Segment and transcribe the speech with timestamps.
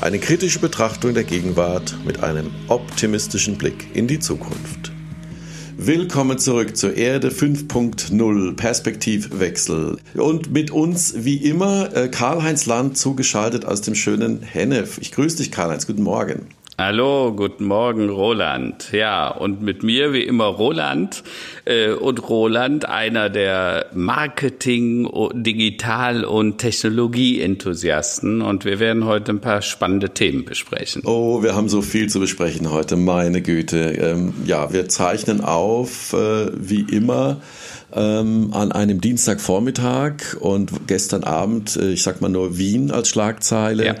[0.00, 4.92] Eine kritische Betrachtung der Gegenwart mit einem optimistischen Blick in die Zukunft.
[5.76, 9.98] Willkommen zurück zur Erde 5.0 Perspektivwechsel.
[10.14, 14.96] Und mit uns wie immer äh, Karl-Heinz Land zugeschaltet aus dem schönen Hennef.
[15.02, 15.86] Ich grüße dich, Karl-Heinz.
[15.86, 16.46] Guten Morgen.
[16.82, 18.90] Hallo, guten Morgen, Roland.
[18.92, 21.22] Ja, und mit mir wie immer Roland.
[21.66, 28.40] Äh, und Roland, einer der Marketing, Digital- und Technologie-Enthusiasten.
[28.40, 31.02] Und wir werden heute ein paar spannende Themen besprechen.
[31.04, 33.92] Oh, wir haben so viel zu besprechen heute, meine Güte.
[34.00, 37.42] Ähm, ja, wir zeichnen auf, äh, wie immer.
[37.92, 43.84] Ähm, an einem Dienstagvormittag und gestern Abend, äh, ich sag mal nur Wien als Schlagzeile.
[43.84, 43.94] Ja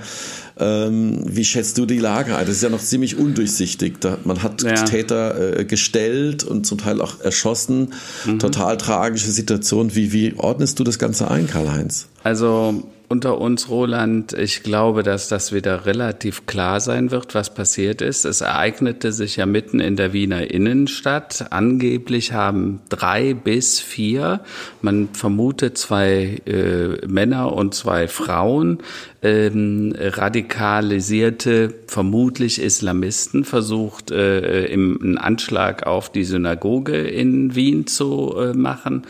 [0.60, 2.46] ähm, wie schätzt du die Lage ein?
[2.46, 4.00] Das ist ja noch ziemlich undurchsichtig.
[4.00, 4.74] Da, man hat ja.
[4.74, 7.94] Täter äh, gestellt und zum Teil auch erschossen.
[8.26, 8.38] Mhm.
[8.38, 9.94] Total tragische Situation.
[9.94, 12.08] Wie, wie ordnest du das Ganze ein, Karl-Heinz?
[12.22, 18.02] Also unter uns, Roland, ich glaube, dass das wieder relativ klar sein wird, was passiert
[18.02, 18.24] ist.
[18.24, 21.46] Es ereignete sich ja mitten in der Wiener Innenstadt.
[21.50, 24.42] Angeblich haben drei bis vier,
[24.80, 28.78] man vermutet zwei äh, Männer und zwei Frauen,
[29.22, 38.36] ähm, radikalisierte, vermutlich Islamisten, versucht, äh, im, einen Anschlag auf die Synagoge in Wien zu
[38.38, 39.02] äh, machen.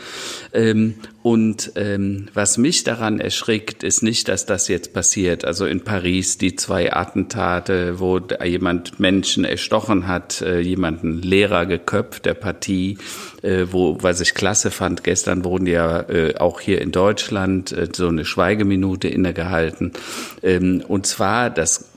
[0.53, 5.45] Ähm, und ähm, was mich daran erschrickt, ist nicht, dass das jetzt passiert.
[5.45, 12.25] Also in Paris die zwei Attentate, wo jemand Menschen erstochen hat, äh, jemanden Lehrer geköpft
[12.25, 12.97] der Partie,
[13.43, 15.03] äh, wo was ich klasse fand.
[15.03, 19.93] Gestern wurden ja äh, auch hier in Deutschland äh, so eine Schweigeminute innegehalten.
[20.41, 21.91] Ähm, und zwar das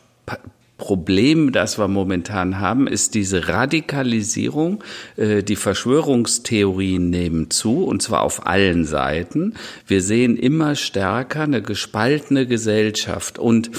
[0.76, 4.82] Problem, das wir momentan haben, ist diese Radikalisierung.
[5.16, 9.54] Äh, die Verschwörungstheorien nehmen zu, und zwar auf allen Seiten.
[9.86, 13.70] Wir sehen immer stärker eine gespaltene Gesellschaft und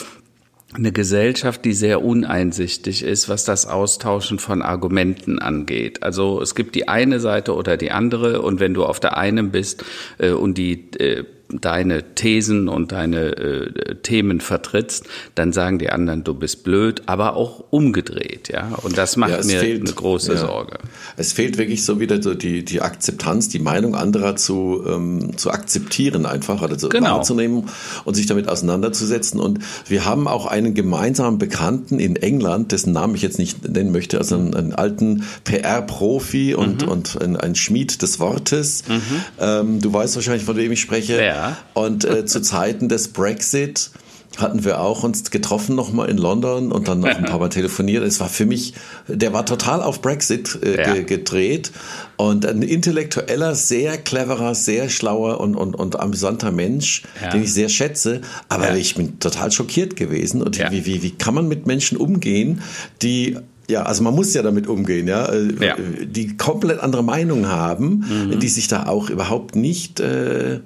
[0.74, 6.04] eine Gesellschaft, die sehr uneinsichtig ist, was das Austauschen von Argumenten angeht.
[6.04, 9.52] Also es gibt die eine Seite oder die andere und wenn du auf der einen
[9.52, 9.84] bist
[10.18, 11.26] äh, und die äh,
[11.62, 15.06] deine Thesen und deine äh, Themen vertrittst,
[15.36, 18.70] dann sagen die anderen, du bist blöd, aber auch umgedreht, ja.
[18.84, 20.40] Und das macht ja, mir fehlt, eine große ja.
[20.40, 20.78] Sorge.
[21.18, 25.52] Es fehlt wirklich so wieder so die, die Akzeptanz, die Meinung anderer zu, ähm, zu
[25.52, 27.18] akzeptieren einfach oder zu genau.
[27.18, 27.70] wahrzunehmen
[28.04, 29.40] und sich damit auseinanderzusetzen.
[29.40, 33.92] Und wir haben auch einen gemeinsamen Bekannten in England, dessen Namen ich jetzt nicht nennen
[33.92, 36.88] möchte, also einen, einen alten PR-Profi und, mhm.
[36.88, 38.84] und ein, ein, Schmied des Wortes.
[38.88, 39.02] Mhm.
[39.40, 41.24] Ähm, du weißt wahrscheinlich, von wem ich spreche.
[41.24, 41.45] Ja.
[41.74, 43.92] Und äh, zu Zeiten des Brexit
[44.38, 48.04] hatten wir auch uns getroffen nochmal in London und dann noch ein paar Mal telefoniert.
[48.04, 48.74] Es war für mich,
[49.08, 51.02] der war total auf Brexit äh, ja.
[51.04, 51.72] gedreht
[52.18, 57.30] und ein intellektueller, sehr cleverer, sehr schlauer und, und, und amüsanter Mensch, ja.
[57.30, 58.22] den ich sehr schätze.
[58.50, 58.76] Aber ja.
[58.76, 60.42] ich bin total schockiert gewesen.
[60.42, 62.62] Und wie, wie, wie kann man mit Menschen umgehen,
[63.02, 65.76] die ja, also man muss ja damit umgehen, ja, äh, ja.
[66.06, 68.40] die komplett andere Meinung haben, mhm.
[68.40, 70.60] die sich da auch überhaupt nicht äh,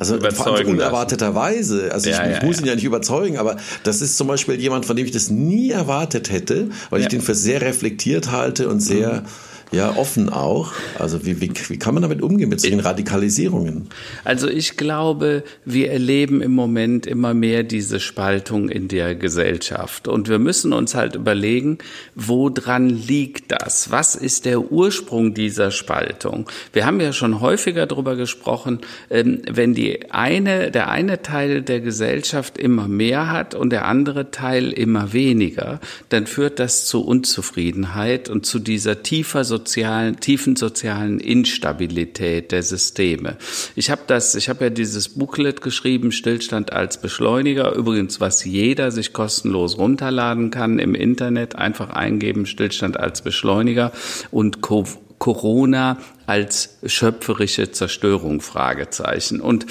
[0.00, 1.92] also unerwarteterweise.
[1.92, 2.74] Also ja, ich, ich muss ihn ja.
[2.74, 6.68] nicht überzeugen, aber das ist zum Beispiel jemand, von dem ich das nie erwartet hätte,
[6.88, 9.26] weil ich den für sehr reflektiert halte und sehr mhm
[9.72, 10.72] ja, offen auch.
[10.98, 13.88] Also wie, wie, wie kann man damit umgehen mit solchen Radikalisierungen?
[14.24, 20.08] Also ich glaube, wir erleben im Moment immer mehr diese Spaltung in der Gesellschaft.
[20.08, 21.78] Und wir müssen uns halt überlegen,
[22.16, 23.92] woran liegt das?
[23.92, 26.48] Was ist der Ursprung dieser Spaltung?
[26.72, 31.80] Wir haben ja schon häufiger darüber gesprochen, ähm, wenn die eine, der eine Teil der
[31.80, 35.78] Gesellschaft immer mehr hat und der andere Teil immer weniger,
[36.08, 43.36] dann führt das zu Unzufriedenheit und zu dieser tiefer sozialen, tiefen sozialen Instabilität der Systeme.
[43.74, 48.90] Ich habe das, ich habe ja dieses Booklet geschrieben, Stillstand als Beschleuniger, übrigens, was jeder
[48.90, 53.92] sich kostenlos runterladen kann im Internet, einfach eingeben, Stillstand als Beschleuniger
[54.30, 54.84] und Co
[55.18, 59.42] Corona als schöpferische Zerstörung, Fragezeichen.
[59.42, 59.66] Und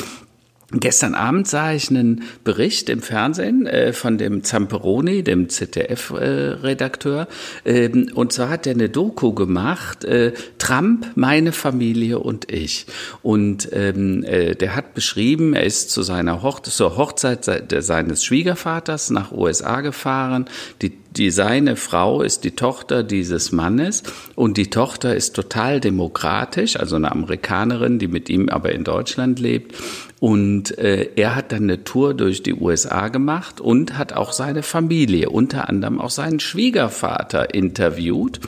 [0.71, 7.27] Gestern Abend sah ich einen Bericht im Fernsehen äh, von dem Zamperoni, dem ZDF-Redakteur.
[7.66, 12.86] Äh, ähm, und zwar hat er eine Doku gemacht, äh, Trump, meine Familie und ich.
[13.24, 17.45] Und ähm, äh, der hat beschrieben, er ist zu seiner Hoch zur Hochzeit
[17.80, 20.45] seines Schwiegervaters nach USA gefahren.
[20.83, 24.04] Die die seine Frau ist die Tochter dieses Mannes
[24.36, 29.38] und die Tochter ist total demokratisch, also eine Amerikanerin, die mit ihm aber in Deutschland
[29.38, 29.75] lebt.
[30.21, 34.63] Und äh, er hat dann eine Tour durch die USA gemacht und hat auch seine
[34.63, 38.39] Familie, unter anderem auch seinen Schwiegervater interviewt.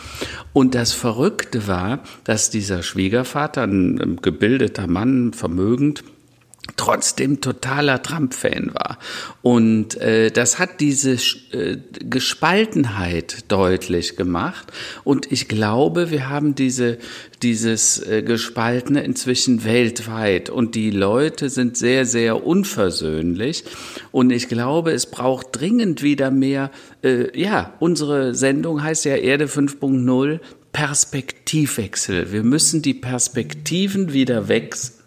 [0.53, 6.03] Und das Verrückte war, dass dieser Schwiegervater, ein gebildeter Mann, vermögend,
[6.81, 8.97] trotzdem totaler Trump-Fan war.
[9.43, 11.11] Und äh, das hat diese
[11.51, 11.77] äh,
[12.09, 14.65] Gespaltenheit deutlich gemacht.
[15.03, 16.97] Und ich glaube, wir haben diese,
[17.43, 20.49] dieses äh, Gespaltene inzwischen weltweit.
[20.49, 23.63] Und die Leute sind sehr, sehr unversöhnlich.
[24.11, 26.71] Und ich glaube, es braucht dringend wieder mehr,
[27.03, 30.39] äh, ja, unsere Sendung heißt ja Erde 5.0.
[30.71, 32.31] Perspektivwechsel.
[32.31, 35.00] Wir müssen die Perspektiven wieder wechseln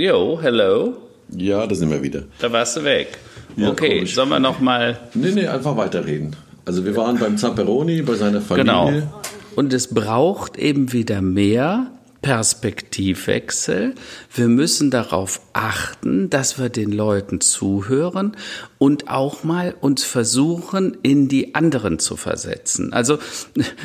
[0.00, 0.94] Jo, hello.
[1.36, 2.22] Ja, da sind wir wieder.
[2.38, 3.18] Da warst du weg.
[3.56, 4.14] Ja, okay, komisch.
[4.14, 4.96] sollen wir noch mal...
[5.12, 6.36] Nee, nee, einfach weiterreden.
[6.64, 8.64] Also wir waren beim Zamperoni, bei seiner Familie.
[8.64, 9.22] Genau.
[9.56, 11.88] Und es braucht eben wieder mehr
[12.28, 13.94] Perspektivwechsel.
[14.34, 18.36] Wir müssen darauf achten, dass wir den Leuten zuhören
[18.76, 22.92] und auch mal uns versuchen, in die anderen zu versetzen.
[22.92, 23.18] Also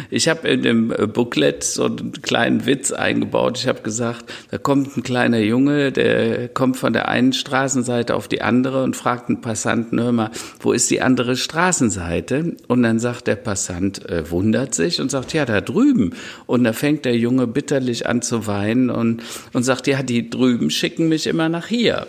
[0.09, 3.57] ich habe in dem Booklet so einen kleinen Witz eingebaut.
[3.57, 8.27] Ich habe gesagt, da kommt ein kleiner Junge, der kommt von der einen Straßenseite auf
[8.27, 12.57] die andere und fragt einen Passanten, hör mal, wo ist die andere Straßenseite?
[12.67, 16.13] Und dann sagt der Passant, äh, wundert sich und sagt, ja, da drüben.
[16.45, 20.69] Und da fängt der Junge bitterlich an zu weinen und, und sagt, ja, die drüben
[20.69, 22.07] schicken mich immer nach hier.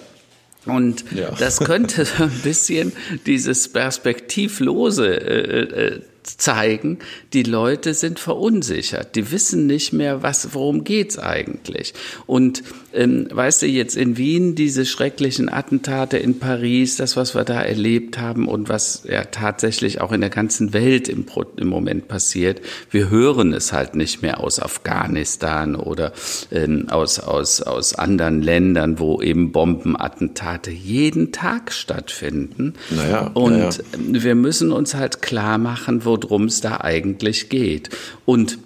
[0.66, 1.30] Und ja.
[1.38, 2.92] das könnte so ein bisschen
[3.26, 6.98] dieses perspektivlose äh, äh, zeigen,
[7.32, 11.94] die Leute sind verunsichert, die wissen nicht mehr, was, worum geht's eigentlich.
[12.26, 12.62] Und
[12.92, 17.60] ähm, weißt du, jetzt in Wien diese schrecklichen Attentate in Paris, das, was wir da
[17.60, 21.26] erlebt haben und was ja tatsächlich auch in der ganzen Welt im,
[21.56, 22.60] im Moment passiert,
[22.90, 26.12] wir hören es halt nicht mehr aus Afghanistan oder
[26.50, 32.74] ähm, aus, aus, aus anderen Ländern, wo eben Bombenattentate jeden Tag stattfinden.
[32.90, 33.70] Naja, und naja.
[33.98, 37.90] wir müssen uns halt klar machen, wo worum es da eigentlich geht.
[38.24, 38.58] Und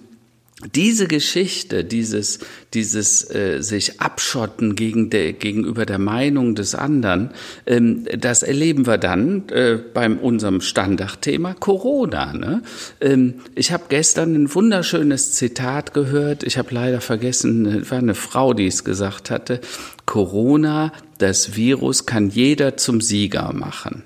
[0.75, 2.39] diese Geschichte, dieses,
[2.73, 7.29] dieses äh, sich abschotten gegen der, gegenüber der Meinung des anderen,
[7.65, 12.33] ähm, das erleben wir dann äh, beim unserem Standardthema Corona.
[12.33, 12.61] Ne?
[12.99, 16.43] Ähm, ich habe gestern ein wunderschönes Zitat gehört.
[16.43, 19.61] Ich habe leider vergessen, es war eine Frau, die es gesagt hatte.
[20.05, 24.03] Corona, das Virus kann jeder zum Sieger machen.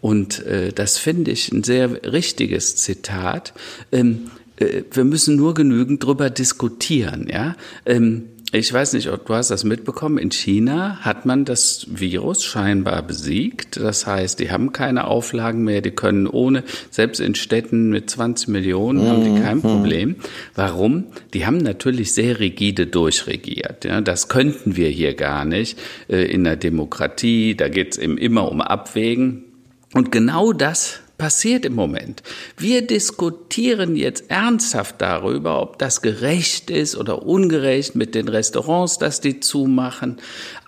[0.00, 3.54] Und äh, das finde ich ein sehr richtiges Zitat.
[3.92, 7.28] Ähm, äh, wir müssen nur genügend drüber diskutieren.
[7.30, 7.56] Ja.
[7.86, 8.24] Ähm,
[8.54, 10.18] ich weiß nicht, ob du hast das mitbekommen.
[10.18, 13.78] In China hat man das Virus scheinbar besiegt.
[13.78, 15.80] Das heißt, die haben keine Auflagen mehr.
[15.80, 19.62] Die können ohne, selbst in Städten mit 20 Millionen, haben die kein mhm.
[19.62, 20.16] Problem.
[20.54, 21.04] Warum?
[21.32, 23.86] Die haben natürlich sehr rigide durchregiert.
[23.86, 25.78] Ja, das könnten wir hier gar nicht.
[26.08, 29.44] Äh, in der Demokratie, da geht es eben immer um Abwägen.
[29.92, 32.22] Und genau das passiert im Moment.
[32.56, 39.20] Wir diskutieren jetzt ernsthaft darüber, ob das gerecht ist oder ungerecht mit den Restaurants, dass
[39.20, 40.18] die zumachen.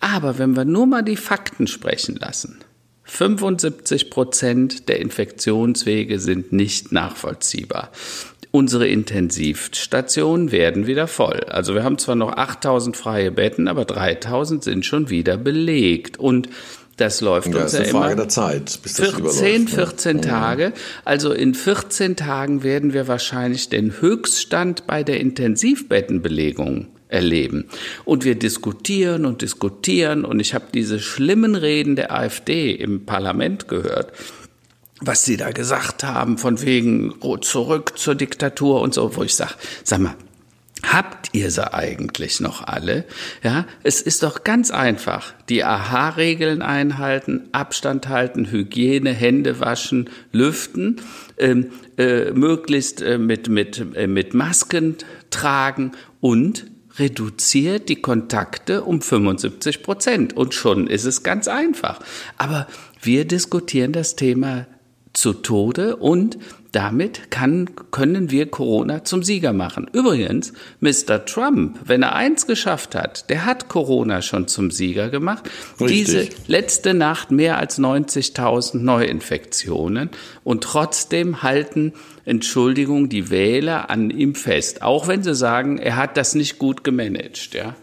[0.01, 2.61] Aber wenn wir nur mal die Fakten sprechen lassen,
[3.05, 7.91] 75 Prozent der Infektionswege sind nicht nachvollziehbar.
[8.51, 11.41] Unsere Intensivstationen werden wieder voll.
[11.49, 16.21] Also wir haben zwar noch 8000 freie Betten, aber 3000 sind schon wieder belegt.
[16.21, 16.49] Und
[16.97, 18.03] das läuft ja, uns ja immer.
[18.03, 20.23] Frage der Zeit, bis 14, 14 ne?
[20.23, 20.73] Tage.
[21.05, 27.67] Also in 14 Tagen werden wir wahrscheinlich den Höchststand bei der Intensivbettenbelegung erleben.
[28.05, 33.69] Und wir diskutieren und diskutieren und ich habe diese schlimmen Reden der AfD im Parlament
[33.69, 34.13] gehört
[35.01, 39.53] was sie da gesagt haben, von wegen zurück zur Diktatur und so, wo ich sage,
[39.83, 40.15] sag mal,
[40.93, 43.05] Habt ihr sie eigentlich noch alle?
[43.43, 45.33] Ja, es ist doch ganz einfach.
[45.49, 51.01] Die AHA-Regeln einhalten, Abstand halten, Hygiene, Hände waschen, lüften,
[51.39, 54.97] ähm, äh, möglichst äh, mit, mit, äh, mit Masken
[55.31, 56.67] tragen und
[56.99, 60.37] reduziert die Kontakte um 75 Prozent.
[60.37, 62.01] Und schon ist es ganz einfach.
[62.37, 62.67] Aber
[63.03, 64.67] wir diskutieren das Thema
[65.13, 66.39] zu Tode und
[66.75, 69.89] damit kann, können wir Corona zum Sieger machen.
[69.93, 71.25] Übrigens, Mr.
[71.25, 75.49] Trump, wenn er eins geschafft hat, der hat Corona schon zum Sieger gemacht.
[75.81, 75.89] Richtig.
[75.89, 80.11] Diese letzte Nacht mehr als 90.000 Neuinfektionen
[80.43, 81.93] und trotzdem halten,
[82.25, 86.85] Entschuldigung, die Wähler an ihm fest, auch wenn sie sagen, er hat das nicht gut
[86.85, 87.77] gemanagt, ja.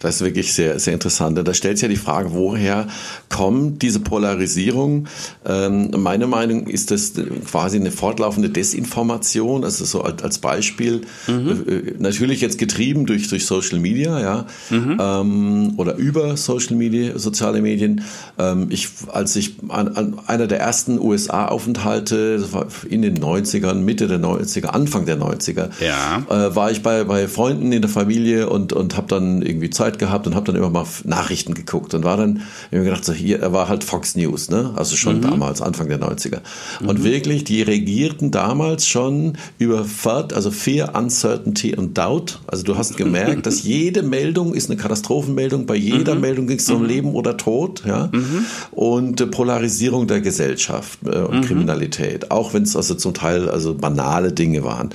[0.00, 1.38] Das ist wirklich sehr, sehr interessant.
[1.46, 2.86] Da stellt sich ja die Frage, woher
[3.28, 5.06] kommt diese Polarisierung?
[5.46, 7.12] Ähm, meine Meinung ist das
[7.50, 11.64] quasi eine fortlaufende Desinformation, also so als Beispiel, mhm.
[11.66, 14.98] Äh, natürlich jetzt getrieben durch, durch Social Media, ja, mhm.
[15.00, 18.02] ähm, oder über Social Media, soziale Medien.
[18.38, 22.44] Ähm, ich, als ich an, an einer der ersten USA-Aufenthalte,
[22.88, 26.22] in den 90ern, Mitte der 90er, Anfang der 90er, ja.
[26.28, 29.83] äh, war ich bei, bei Freunden in der Familie und, und habe dann irgendwie Zeit
[29.92, 33.40] gehabt und habe dann immer mal Nachrichten geguckt und war dann immer gedacht, so hier,
[33.40, 34.72] er war halt Fox News, ne?
[34.76, 35.22] Also schon mhm.
[35.22, 36.40] damals, Anfang der 90er.
[36.80, 36.88] Mhm.
[36.88, 42.40] Und wirklich, die regierten damals schon über FUD, also Fear, Uncertainty und Doubt.
[42.46, 46.20] Also du hast gemerkt, dass jede Meldung ist eine Katastrophenmeldung, bei jeder mhm.
[46.20, 46.88] Meldung ging es um mhm.
[46.88, 48.08] Leben oder Tod, ja.
[48.12, 48.46] Mhm.
[48.70, 51.42] Und äh, Polarisierung der Gesellschaft äh, und mhm.
[51.42, 54.90] Kriminalität, auch wenn es also zum Teil also banale Dinge waren.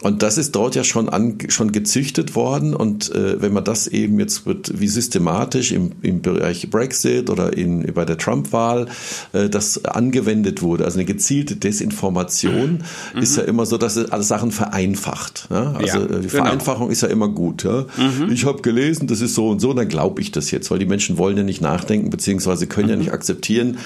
[0.00, 2.74] Und das ist dort ja schon, an, schon gezüchtet worden.
[2.74, 7.56] Und äh, wenn man das eben jetzt wird, wie systematisch im, im Bereich Brexit oder
[7.56, 8.86] in, bei der Trump-Wahl
[9.32, 12.84] äh, das angewendet wurde, also eine gezielte Desinformation,
[13.14, 13.22] mhm.
[13.22, 15.48] ist ja immer so, dass es alle Sachen vereinfacht.
[15.50, 15.72] Ja?
[15.72, 16.44] Also ja, äh, die genau.
[16.44, 17.64] Vereinfachung ist ja immer gut.
[17.64, 17.86] Ja?
[17.96, 18.30] Mhm.
[18.32, 20.86] Ich habe gelesen, das ist so und so, dann glaube ich das jetzt, weil die
[20.86, 22.92] Menschen wollen ja nicht nachdenken, beziehungsweise können mhm.
[22.92, 23.78] ja nicht akzeptieren,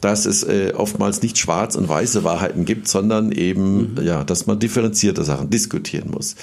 [0.00, 4.02] dass es äh, oftmals nicht schwarz und weiße Wahrheiten gibt, sondern eben, mhm.
[4.02, 6.34] ja, dass man differenzierte Sachen diskutieren muss.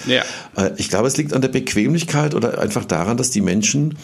[0.55, 3.97] Äh, ich glaube, es liegt an der Bequemlichkeit oder einfach daran, dass die Menschen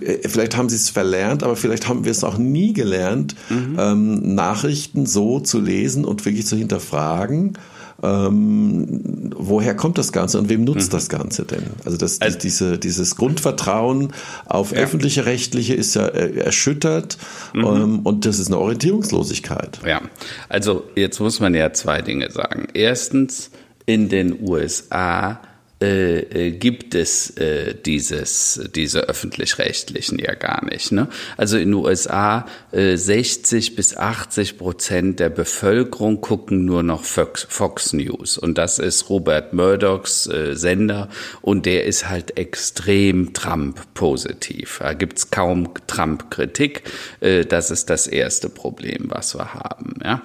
[0.00, 3.76] äh, vielleicht haben sie es verlernt, aber vielleicht haben wir es auch nie gelernt, mhm.
[3.78, 7.58] ähm, Nachrichten so zu lesen und wirklich zu hinterfragen.
[8.02, 10.96] Ähm, woher kommt das Ganze und wem nutzt mhm.
[10.96, 11.62] das Ganze denn?
[11.84, 14.12] Also, das, also diese, dieses Grundvertrauen
[14.46, 14.78] auf ja.
[14.78, 17.18] öffentliche Rechtliche ist ja äh, erschüttert
[17.54, 17.64] mhm.
[17.64, 19.80] ähm, und das ist eine Orientierungslosigkeit.
[19.86, 20.02] Ja,
[20.48, 22.66] also jetzt muss man ja zwei Dinge sagen.
[22.74, 23.50] Erstens,
[23.86, 25.40] in den USA
[25.82, 30.92] äh, äh, gibt es äh, dieses, diese öffentlich-rechtlichen ja gar nicht.
[30.92, 31.08] Ne?
[31.36, 37.46] Also in den USA äh, 60 bis 80 Prozent der Bevölkerung gucken nur noch Fox,
[37.50, 41.08] Fox News und das ist Robert Murdochs äh, Sender
[41.42, 44.78] und der ist halt extrem Trump-positiv.
[44.80, 46.84] Da gibt's kaum Trump-Kritik.
[47.20, 49.94] Äh, das ist das erste Problem, was wir haben.
[50.02, 50.22] Ja?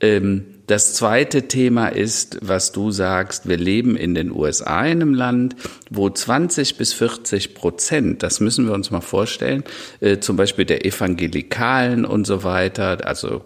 [0.00, 5.14] Ähm, das zweite Thema ist, was du sagst, wir leben in den USA in einem
[5.14, 5.56] Land,
[5.90, 9.64] wo 20 bis 40 Prozent, das müssen wir uns mal vorstellen,
[10.00, 13.42] äh, zum Beispiel der Evangelikalen und so weiter, also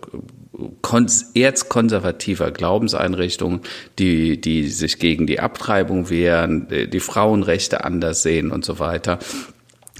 [1.34, 3.60] erzkonservativer Glaubenseinrichtungen,
[3.98, 9.18] die, die sich gegen die Abtreibung wehren, die Frauenrechte anders sehen und so weiter,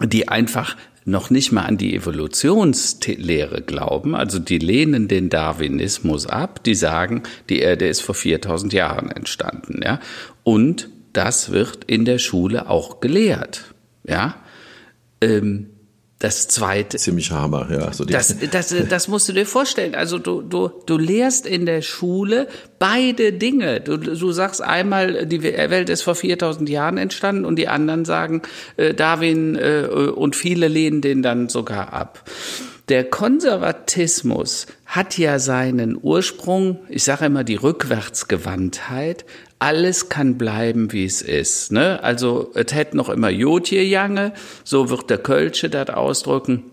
[0.04, 0.76] die einfach
[1.08, 7.22] noch nicht mal an die Evolutionslehre glauben, also die lehnen den Darwinismus ab, die sagen,
[7.48, 10.00] die Erde ist vor 4000 Jahren entstanden, ja.
[10.44, 13.74] Und das wird in der Schule auch gelehrt,
[14.06, 14.36] ja.
[15.20, 15.70] Ähm,
[16.18, 16.96] das zweite.
[16.96, 17.92] Ziemlich Hammer, ja.
[17.92, 19.94] So das, das, das musst du dir vorstellen.
[19.94, 22.48] Also du, du, du lehrst in der Schule
[22.78, 23.80] beide Dinge.
[23.80, 28.42] Du, du sagst einmal, die Welt ist vor 4000 Jahren entstanden und die anderen sagen,
[28.76, 32.24] äh, Darwin äh, und viele lehnen den dann sogar ab.
[32.88, 39.26] Der Konservatismus hat ja seinen Ursprung, ich sage immer die Rückwärtsgewandtheit,
[39.58, 41.72] alles kann bleiben, wie es ist.
[41.72, 42.02] Ne?
[42.02, 44.32] Also es hätte noch immer Jodje Jange,
[44.64, 46.64] so wird der Kölsche das ausdrücken.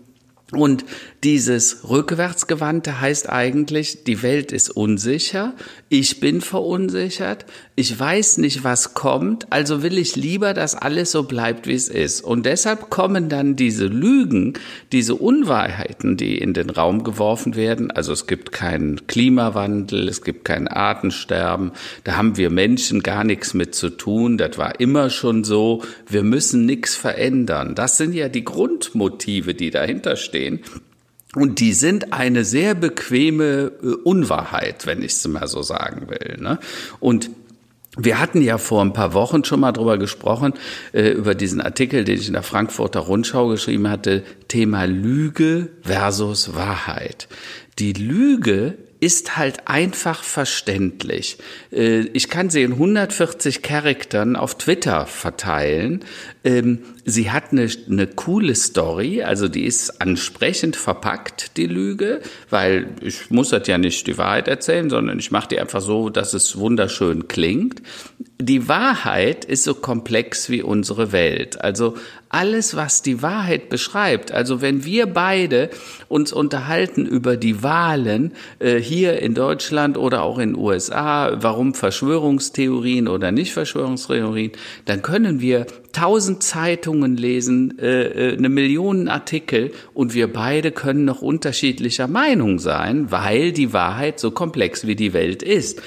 [0.52, 0.84] Und
[1.24, 5.54] dieses Rückwärtsgewandte heißt eigentlich, die Welt ist unsicher,
[5.88, 11.24] ich bin verunsichert, ich weiß nicht, was kommt, also will ich lieber, dass alles so
[11.24, 12.20] bleibt, wie es ist.
[12.20, 14.54] Und deshalb kommen dann diese Lügen,
[14.92, 17.90] diese Unwahrheiten, die in den Raum geworfen werden.
[17.90, 21.72] Also es gibt keinen Klimawandel, es gibt kein Artensterben,
[22.04, 26.22] da haben wir Menschen gar nichts mit zu tun, das war immer schon so, wir
[26.22, 27.74] müssen nichts verändern.
[27.74, 30.35] Das sind ja die Grundmotive, die dahinter stehen.
[31.34, 36.38] Und die sind eine sehr bequeme äh, Unwahrheit, wenn ich es mal so sagen will.
[36.40, 36.58] Ne?
[36.98, 37.30] Und
[37.98, 40.54] wir hatten ja vor ein paar Wochen schon mal drüber gesprochen,
[40.92, 46.54] äh, über diesen Artikel, den ich in der Frankfurter Rundschau geschrieben hatte, Thema Lüge versus
[46.54, 47.28] Wahrheit.
[47.78, 51.38] Die Lüge ist halt einfach verständlich.
[51.72, 56.04] Äh, ich kann sie in 140 Charaktern auf Twitter verteilen.
[56.44, 62.88] Ähm, sie hat eine, eine coole Story, also die ist ansprechend verpackt, die Lüge, weil
[63.02, 66.34] ich muss das ja nicht die Wahrheit erzählen, sondern ich mache die einfach so, dass
[66.34, 67.82] es wunderschön klingt.
[68.38, 71.62] Die Wahrheit ist so komplex wie unsere Welt.
[71.62, 71.94] Also
[72.28, 75.70] alles, was die Wahrheit beschreibt, also wenn wir beide
[76.08, 81.72] uns unterhalten über die Wahlen äh, hier in Deutschland oder auch in den USA, warum
[81.72, 84.52] Verschwörungstheorien oder nicht Verschwörungstheorien,
[84.84, 91.06] dann können wir tausend Zeitungen lesen, äh, äh, eine Million Artikel und wir beide können
[91.06, 95.80] noch unterschiedlicher Meinung sein, weil die Wahrheit so komplex wie die Welt ist.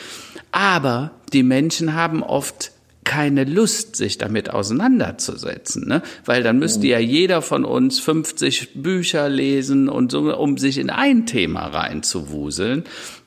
[0.51, 2.71] Aber die Menschen haben oft
[3.03, 6.03] keine Lust, sich damit auseinanderzusetzen, ne?
[6.25, 10.91] weil dann müsste ja jeder von uns 50 Bücher lesen und so, um sich in
[10.91, 12.83] ein Thema reinzuwuseln.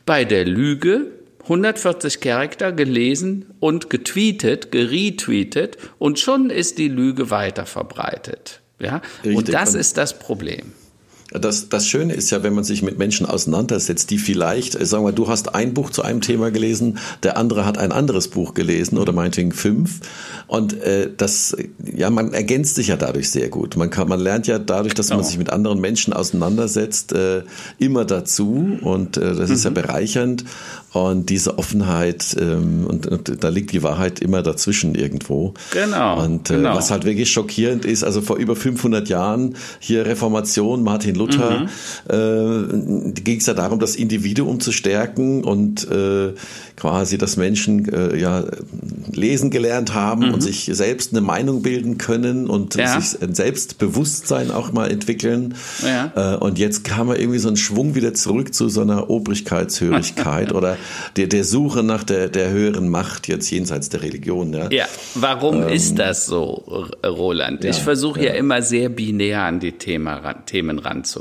[0.07, 1.11] Bei der Lüge
[1.43, 8.61] 140 Charakter gelesen und getweetet, geretweetet und schon ist die Lüge weiter verbreitet.
[8.79, 9.03] Ja?
[9.25, 10.73] Und das ist das Problem.
[11.41, 15.05] Das, das Schöne ist ja, wenn man sich mit Menschen auseinandersetzt, die vielleicht, äh, sagen
[15.05, 18.55] wir, du hast ein Buch zu einem Thema gelesen, der andere hat ein anderes Buch
[18.55, 20.01] gelesen oder meinetwegen fünf.
[20.47, 21.57] Und äh, das,
[21.95, 23.77] ja, man ergänzt sich ja dadurch sehr gut.
[23.77, 27.43] Man kann, man lernt ja dadurch, dass man sich mit anderen Menschen auseinandersetzt, äh,
[27.79, 28.79] immer dazu.
[28.83, 29.55] Und äh, das mhm.
[29.55, 29.75] ist ja mhm.
[29.75, 30.45] bereichernd.
[30.93, 35.55] Und diese Offenheit, ähm, und, und da liegt die Wahrheit immer dazwischen irgendwo.
[35.73, 36.23] Genau.
[36.23, 36.75] Und äh, genau.
[36.75, 41.67] was halt wirklich schockierend ist, also vor über 500 Jahren hier Reformation, Martin Luther,
[42.11, 43.11] mhm.
[43.15, 46.33] äh, ging es ja darum, das Individuum zu stärken und äh,
[46.77, 48.45] quasi, dass Menschen äh, ja
[49.13, 50.35] lesen gelernt haben mhm.
[50.35, 53.01] und sich selbst eine Meinung bilden können und ja.
[53.01, 55.55] sich ein Selbstbewusstsein auch mal entwickeln.
[55.85, 56.35] Ja.
[56.35, 60.53] Äh, und jetzt kam er irgendwie so einen Schwung wieder zurück zu so einer Obrigkeitshörigkeit
[60.55, 60.77] oder
[61.17, 64.53] der, der Suche nach der, der höheren Macht jetzt jenseits der Religion.
[64.53, 64.85] Ja, ja.
[65.15, 67.65] warum ähm, ist das so, Roland?
[67.65, 68.33] Ich versuche ja.
[68.33, 71.12] immer sehr binär an die Thema, Themen ranzugehen.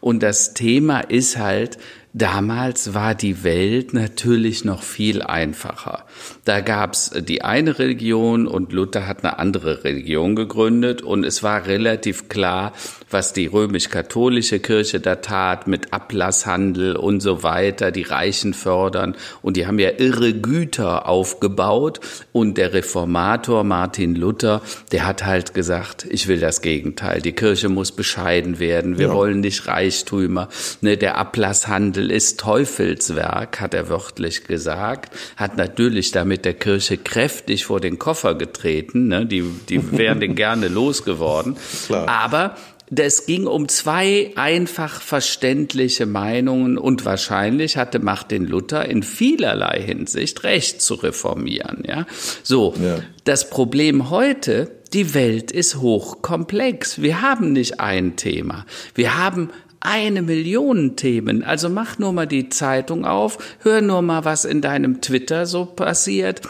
[0.00, 1.78] Und das Thema ist halt,
[2.18, 6.06] Damals war die Welt natürlich noch viel einfacher.
[6.46, 11.66] Da gab's die eine Religion und Luther hat eine andere Religion gegründet und es war
[11.66, 12.72] relativ klar,
[13.10, 19.16] was die römisch-katholische Kirche da tat mit Ablasshandel und so weiter, die Reichen fördern.
[19.42, 22.00] Und die haben ja irre Güter aufgebaut.
[22.30, 24.62] Und der Reformator Martin Luther,
[24.92, 29.14] der hat halt gesagt, ich will das Gegenteil, die Kirche muss bescheiden werden, wir ja.
[29.14, 30.48] wollen nicht Reichtümer,
[30.80, 37.64] ne, der Ablasshandel ist Teufelswerk, hat er wörtlich gesagt, hat natürlich damit der Kirche kräftig
[37.64, 42.08] vor den Koffer getreten, ne, die, die wären den gerne losgeworden, Klar.
[42.08, 42.56] aber
[42.94, 50.44] es ging um zwei einfach verständliche Meinungen und wahrscheinlich hatte Martin Luther in vielerlei Hinsicht
[50.44, 52.06] recht zu reformieren, ja.
[52.42, 52.74] So.
[52.80, 53.00] Ja.
[53.24, 57.02] Das Problem heute, die Welt ist hochkomplex.
[57.02, 58.64] Wir haben nicht ein Thema.
[58.94, 61.42] Wir haben eine Million Themen.
[61.42, 65.64] Also mach nur mal die Zeitung auf, hör nur mal, was in deinem Twitter so
[65.64, 66.42] passiert.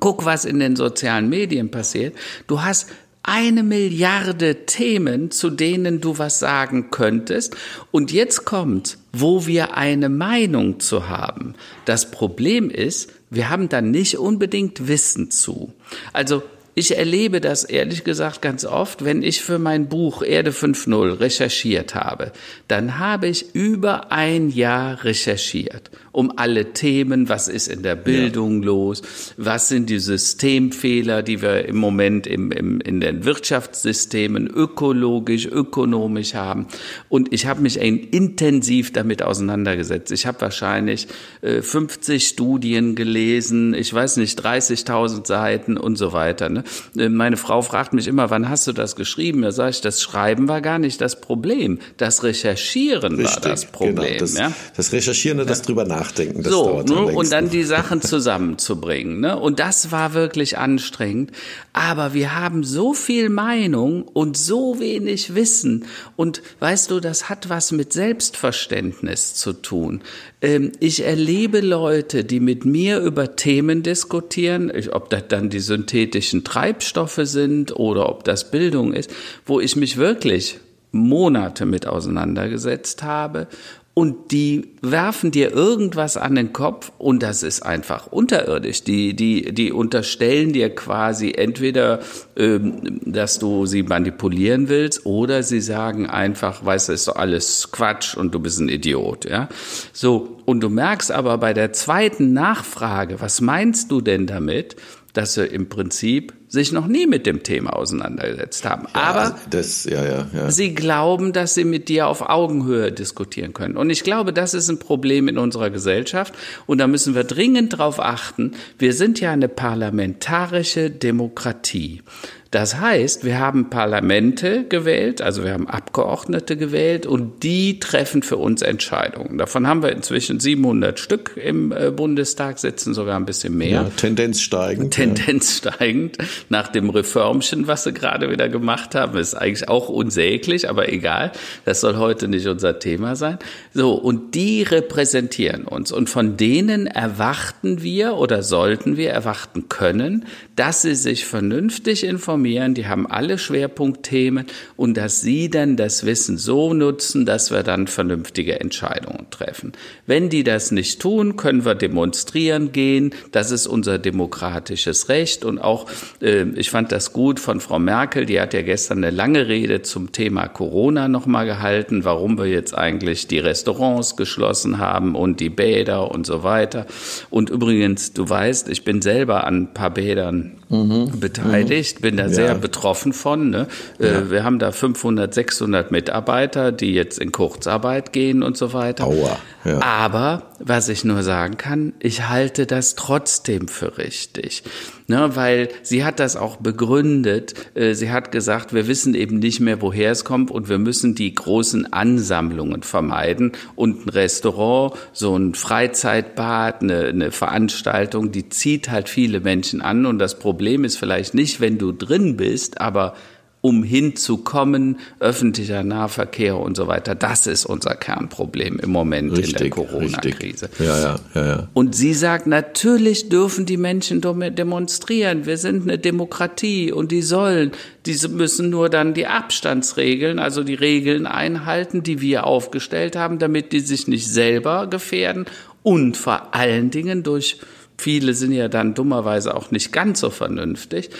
[0.00, 2.16] Guck, was in den sozialen Medien passiert.
[2.46, 2.88] Du hast
[3.22, 7.56] eine Milliarde Themen, zu denen du was sagen könntest.
[7.90, 11.54] Und jetzt kommt, wo wir eine Meinung zu haben.
[11.84, 15.72] Das Problem ist, wir haben da nicht unbedingt Wissen zu.
[16.12, 16.42] Also
[16.74, 21.94] ich erlebe das ehrlich gesagt ganz oft, wenn ich für mein Buch Erde 5.0 recherchiert
[21.94, 22.32] habe,
[22.68, 28.60] dann habe ich über ein Jahr recherchiert um alle Themen, was ist in der Bildung
[28.60, 28.66] ja.
[28.66, 29.02] los,
[29.38, 36.34] was sind die Systemfehler, die wir im Moment im, im, in den Wirtschaftssystemen ökologisch, ökonomisch
[36.34, 36.66] haben.
[37.08, 40.12] Und ich habe mich intensiv damit auseinandergesetzt.
[40.12, 41.08] Ich habe wahrscheinlich
[41.40, 46.50] äh, 50 Studien gelesen, ich weiß nicht, 30.000 Seiten und so weiter.
[46.50, 46.64] Ne?
[46.96, 49.42] Äh, meine Frau fragt mich immer, wann hast du das geschrieben?
[49.42, 51.78] Da sage ich, das Schreiben war gar nicht das Problem.
[51.96, 53.72] Das Recherchieren Richtig, war das genau.
[53.72, 53.96] Problem.
[53.96, 54.52] Genau, das, ja?
[54.76, 56.42] das Recherchieren und das drüber nachdenken nachdenken.
[56.42, 59.20] Das so, ne, und dann die Sachen zusammenzubringen.
[59.20, 59.38] Ne?
[59.38, 61.32] Und das war wirklich anstrengend.
[61.72, 65.86] Aber wir haben so viel Meinung und so wenig Wissen.
[66.16, 70.02] Und weißt du, das hat was mit Selbstverständnis zu tun.
[70.40, 76.44] Ähm, ich erlebe Leute, die mit mir über Themen diskutieren, ob das dann die synthetischen
[76.44, 79.10] Treibstoffe sind oder ob das Bildung ist,
[79.46, 80.58] wo ich mich wirklich
[80.92, 83.48] Monate mit auseinandergesetzt habe
[83.94, 88.84] und die werfen dir irgendwas an den Kopf und das ist einfach unterirdisch.
[88.84, 92.00] Die, die, die unterstellen dir quasi entweder,
[92.34, 97.70] ähm, dass du sie manipulieren willst oder sie sagen einfach, weißt du, ist doch alles
[97.70, 99.48] Quatsch und du bist ein Idiot, ja.
[99.92, 100.38] So.
[100.44, 104.74] Und du merkst aber bei der zweiten Nachfrage, was meinst du denn damit?
[105.12, 108.86] Dass sie im Prinzip sich noch nie mit dem Thema auseinandergesetzt haben.
[108.94, 113.76] Ja, Aber das, ja, ja, sie glauben, dass sie mit dir auf Augenhöhe diskutieren können.
[113.76, 116.34] Und ich glaube, das ist ein Problem in unserer Gesellschaft.
[116.66, 118.52] Und da müssen wir dringend darauf achten.
[118.78, 122.02] Wir sind ja eine parlamentarische Demokratie.
[122.52, 128.36] Das heißt, wir haben Parlamente gewählt, also wir haben Abgeordnete gewählt und die treffen für
[128.36, 129.38] uns Entscheidungen.
[129.38, 133.70] Davon haben wir inzwischen 700 Stück im äh, Bundestag sitzen, sogar ein bisschen mehr.
[133.70, 134.92] Ja, Tendenz steigend.
[134.92, 135.72] Tendenz ja.
[135.72, 136.18] steigend.
[136.50, 141.32] Nach dem Reformchen, was sie gerade wieder gemacht haben, ist eigentlich auch unsäglich, aber egal.
[141.64, 143.38] Das soll heute nicht unser Thema sein.
[143.72, 150.26] So, und die repräsentieren uns und von denen erwarten wir oder sollten wir erwarten können,
[150.54, 156.04] dass sie sich vernünftig informieren informieren, die haben alle Schwerpunktthemen und dass sie dann das
[156.04, 159.72] Wissen so nutzen, dass wir dann vernünftige Entscheidungen treffen.
[160.06, 163.14] Wenn die das nicht tun, können wir demonstrieren gehen.
[163.30, 165.86] Das ist unser demokratisches Recht und auch,
[166.20, 169.82] äh, ich fand das gut von Frau Merkel, die hat ja gestern eine lange Rede
[169.82, 175.50] zum Thema Corona nochmal gehalten, warum wir jetzt eigentlich die Restaurants geschlossen haben und die
[175.50, 176.86] Bäder und so weiter.
[177.30, 181.20] Und übrigens, du weißt, ich bin selber an ein paar Bädern mhm.
[181.20, 183.50] beteiligt, bin da sehr betroffen von.
[183.50, 183.68] Ne?
[184.00, 184.30] Äh, ja.
[184.30, 189.04] Wir haben da 500, 600 Mitarbeiter, die jetzt in Kurzarbeit gehen und so weiter.
[189.06, 189.38] Aua.
[189.64, 189.80] Ja.
[189.82, 194.64] Aber was ich nur sagen kann, ich halte das trotzdem für richtig.
[195.08, 197.54] Ne, weil sie hat das auch begründet.
[197.74, 201.14] Äh, sie hat gesagt, wir wissen eben nicht mehr, woher es kommt und wir müssen
[201.14, 203.52] die großen Ansammlungen vermeiden.
[203.74, 210.06] Und ein Restaurant, so ein Freizeitbad, eine, eine Veranstaltung, die zieht halt viele Menschen an.
[210.06, 213.14] Und das Problem ist vielleicht nicht, wenn du drin bist, aber
[213.62, 217.14] um hinzukommen, öffentlicher Nahverkehr und so weiter.
[217.14, 220.68] Das ist unser Kernproblem im Moment richtig, in der Corona-Krise.
[220.80, 221.68] Ja, ja, ja, ja.
[221.72, 225.46] Und sie sagt, natürlich dürfen die Menschen demonstrieren.
[225.46, 227.70] Wir sind eine Demokratie und die sollen.
[228.04, 233.72] Diese müssen nur dann die Abstandsregeln, also die Regeln einhalten, die wir aufgestellt haben, damit
[233.72, 235.46] die sich nicht selber gefährden
[235.84, 237.58] und vor allen Dingen durch
[237.98, 241.10] Viele sind ja dann dummerweise auch nicht ganz so vernünftig,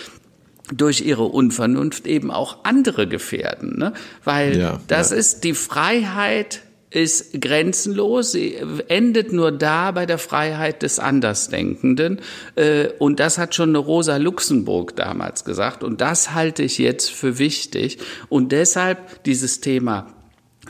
[0.77, 3.77] durch ihre Unvernunft eben auch andere gefährden.
[3.77, 3.93] Ne?
[4.23, 5.17] Weil ja, das ja.
[5.17, 6.61] ist die Freiheit
[6.93, 8.31] ist grenzenlos.
[8.31, 8.55] Sie
[8.87, 12.21] endet nur da bei der Freiheit des Andersdenkenden.
[12.55, 15.83] Äh, und das hat schon eine Rosa Luxemburg damals gesagt.
[15.83, 17.97] Und das halte ich jetzt für wichtig.
[18.29, 20.12] Und deshalb dieses Thema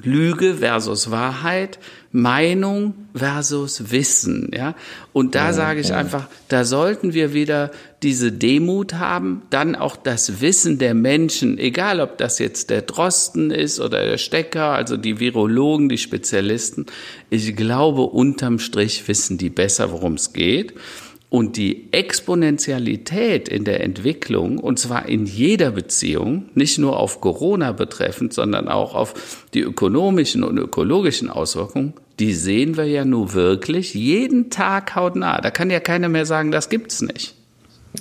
[0.01, 1.77] Lüge versus Wahrheit,
[2.11, 4.75] Meinung versus Wissen, ja.
[5.13, 5.97] Und da ja, sage ich ja.
[5.97, 12.01] einfach, da sollten wir wieder diese Demut haben, dann auch das Wissen der Menschen, egal
[12.01, 16.85] ob das jetzt der Drosten ist oder der Stecker, also die Virologen, die Spezialisten.
[17.29, 20.73] Ich glaube, unterm Strich wissen die besser, worum es geht.
[21.33, 27.71] Und die Exponentialität in der Entwicklung, und zwar in jeder Beziehung, nicht nur auf Corona
[27.71, 33.95] betreffend, sondern auch auf die ökonomischen und ökologischen Auswirkungen, die sehen wir ja nur wirklich
[33.95, 35.41] jeden Tag hautnah.
[35.41, 37.33] Da kann ja keiner mehr sagen, das gibt's nicht.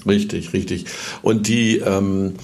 [0.07, 0.85] Richtig, richtig.
[1.23, 2.35] Und die, ähm,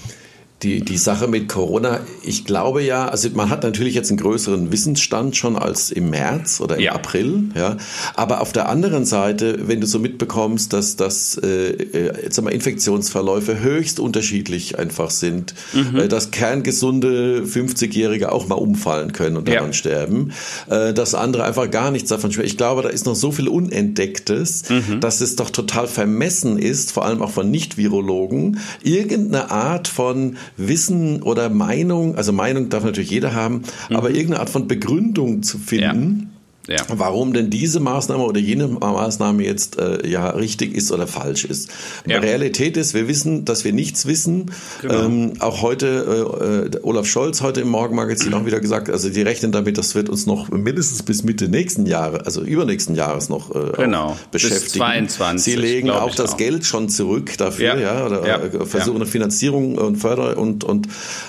[0.63, 4.73] die, die Sache mit Corona, ich glaube ja, also man hat natürlich jetzt einen größeren
[4.73, 6.91] Wissensstand schon als im März oder im ja.
[6.91, 7.77] April, ja.
[8.15, 12.53] Aber auf der anderen Seite, wenn du so mitbekommst, dass das äh, äh jetzt einmal
[12.53, 15.95] Infektionsverläufe höchst unterschiedlich einfach sind, mhm.
[15.95, 19.73] äh, dass kerngesunde 50-Jährige auch mal umfallen können und daran ja.
[19.73, 20.33] sterben,
[20.69, 22.47] äh, dass andere einfach gar nichts davon spüren.
[22.47, 24.99] Ich glaube, da ist noch so viel Unentdecktes, mhm.
[24.99, 31.21] dass es doch total vermessen ist, vor allem auch von Nicht-Virologen, irgendeine Art von Wissen
[31.23, 33.95] oder Meinung, also Meinung darf natürlich jeder haben, mhm.
[33.95, 36.19] aber irgendeine Art von Begründung zu finden.
[36.33, 36.77] Ja ja.
[36.89, 41.69] warum denn diese Maßnahme oder jene Maßnahme jetzt äh, ja richtig ist oder falsch ist.
[42.05, 42.19] Ja.
[42.19, 44.51] Realität ist, wir wissen, dass wir nichts wissen.
[44.81, 45.05] Genau.
[45.05, 49.21] Ähm, auch heute, äh, äh Olaf Scholz heute im Morgenmagazin auch wieder gesagt, also die
[49.21, 53.53] rechnen damit, das wird uns noch mindestens bis Mitte nächsten Jahres, also übernächsten Jahres noch
[53.55, 54.17] äh, genau.
[54.31, 54.63] beschäftigen.
[54.63, 56.37] Bis 22, Sie legen auch das auch.
[56.37, 58.37] Geld schon zurück dafür, ja, ja oder ja.
[58.37, 60.87] Äh, versuchen eine Finanzierung und Förder und und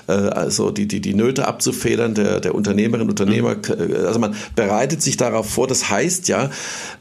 [0.09, 3.55] äh, also die die die Nöte abzufedern der der Unternehmerinnen und Unternehmer.
[3.55, 4.07] Mhm.
[4.07, 5.67] Also man bereitet sich darauf vor.
[5.67, 6.51] Das heißt ja,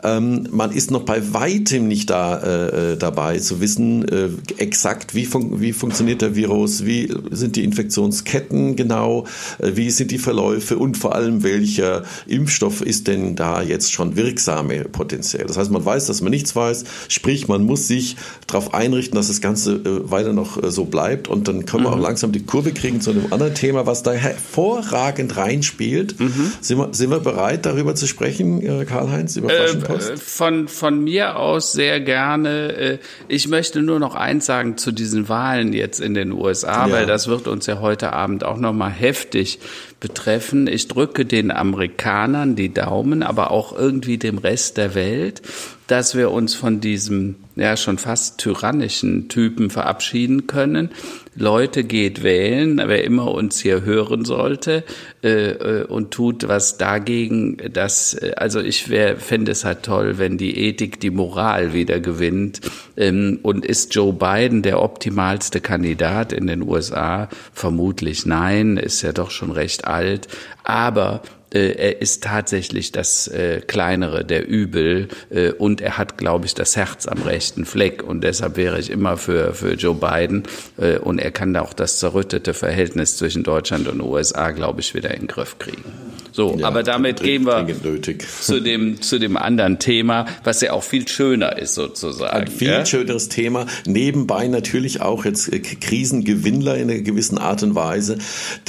[0.03, 5.15] ähm, man ist noch bei weitem nicht da äh, äh, dabei zu wissen, äh, exakt
[5.15, 9.25] wie, fun wie funktioniert der Virus, wie sind die Infektionsketten genau,
[9.59, 14.15] äh, wie sind die Verläufe und vor allem welcher Impfstoff ist denn da jetzt schon
[14.15, 15.45] wirksame potenziell.
[15.45, 18.15] Das heißt, man weiß, dass man nichts weiß, sprich, man muss sich
[18.47, 21.89] darauf einrichten, dass das Ganze äh, weiter noch äh, so bleibt und dann können wir
[21.89, 21.95] mhm.
[21.95, 26.19] auch langsam die Kurve kriegen zu einem anderen Thema, was da hervorragend reinspielt.
[26.19, 26.51] Mhm.
[26.61, 30.11] Sind, wir, sind wir bereit, darüber zu sprechen, äh, Karl-Heinz, über Flaschenpost?
[30.11, 32.73] Äh, von, von mir aus sehr gerne.
[32.73, 36.93] Äh, ich möchte nur noch eins sagen zu diesen Wahlen jetzt in den USA, ja.
[36.93, 39.59] weil das wird uns ja heute Abend auch nochmal heftig
[39.99, 40.67] betreffen.
[40.67, 45.41] Ich drücke den Amerikanern die Daumen, aber auch irgendwie dem Rest der Welt,
[45.87, 50.89] dass wir uns von diesem ja schon fast tyrannischen Typen verabschieden können.
[51.35, 54.83] Leute geht wählen, wer immer uns hier hören sollte
[55.23, 57.57] äh, äh und tut was dagegen.
[57.71, 62.61] Das, äh, also ich fände es halt toll, wenn die Ethik die Moral wieder gewinnt.
[62.97, 67.29] Ähm, und ist Joe Biden der optimalste Kandidat in den USA?
[67.53, 70.27] Vermutlich nein, ist ja doch schon recht alt.
[70.63, 71.21] Aber
[71.53, 76.53] äh, er ist tatsächlich das äh, kleinere der Übel äh, und er hat, glaube ich,
[76.53, 80.43] das Herz am rechten Fleck und deshalb wäre ich immer für, für Joe Biden
[80.77, 84.93] äh, und er kann da auch das zerrüttete Verhältnis zwischen Deutschland und USA, glaube ich,
[84.93, 86.08] wieder in den Griff kriegen.
[86.39, 87.67] So, ja, aber damit gehen wir
[88.41, 92.33] zu dem, zu dem anderen Thema, was ja auch viel schöner ist sozusagen.
[92.33, 92.85] Ein viel ja?
[92.85, 93.65] schöneres Thema.
[93.85, 98.19] Nebenbei natürlich auch jetzt äh, Krisengewinnler in einer gewissen Art und Weise,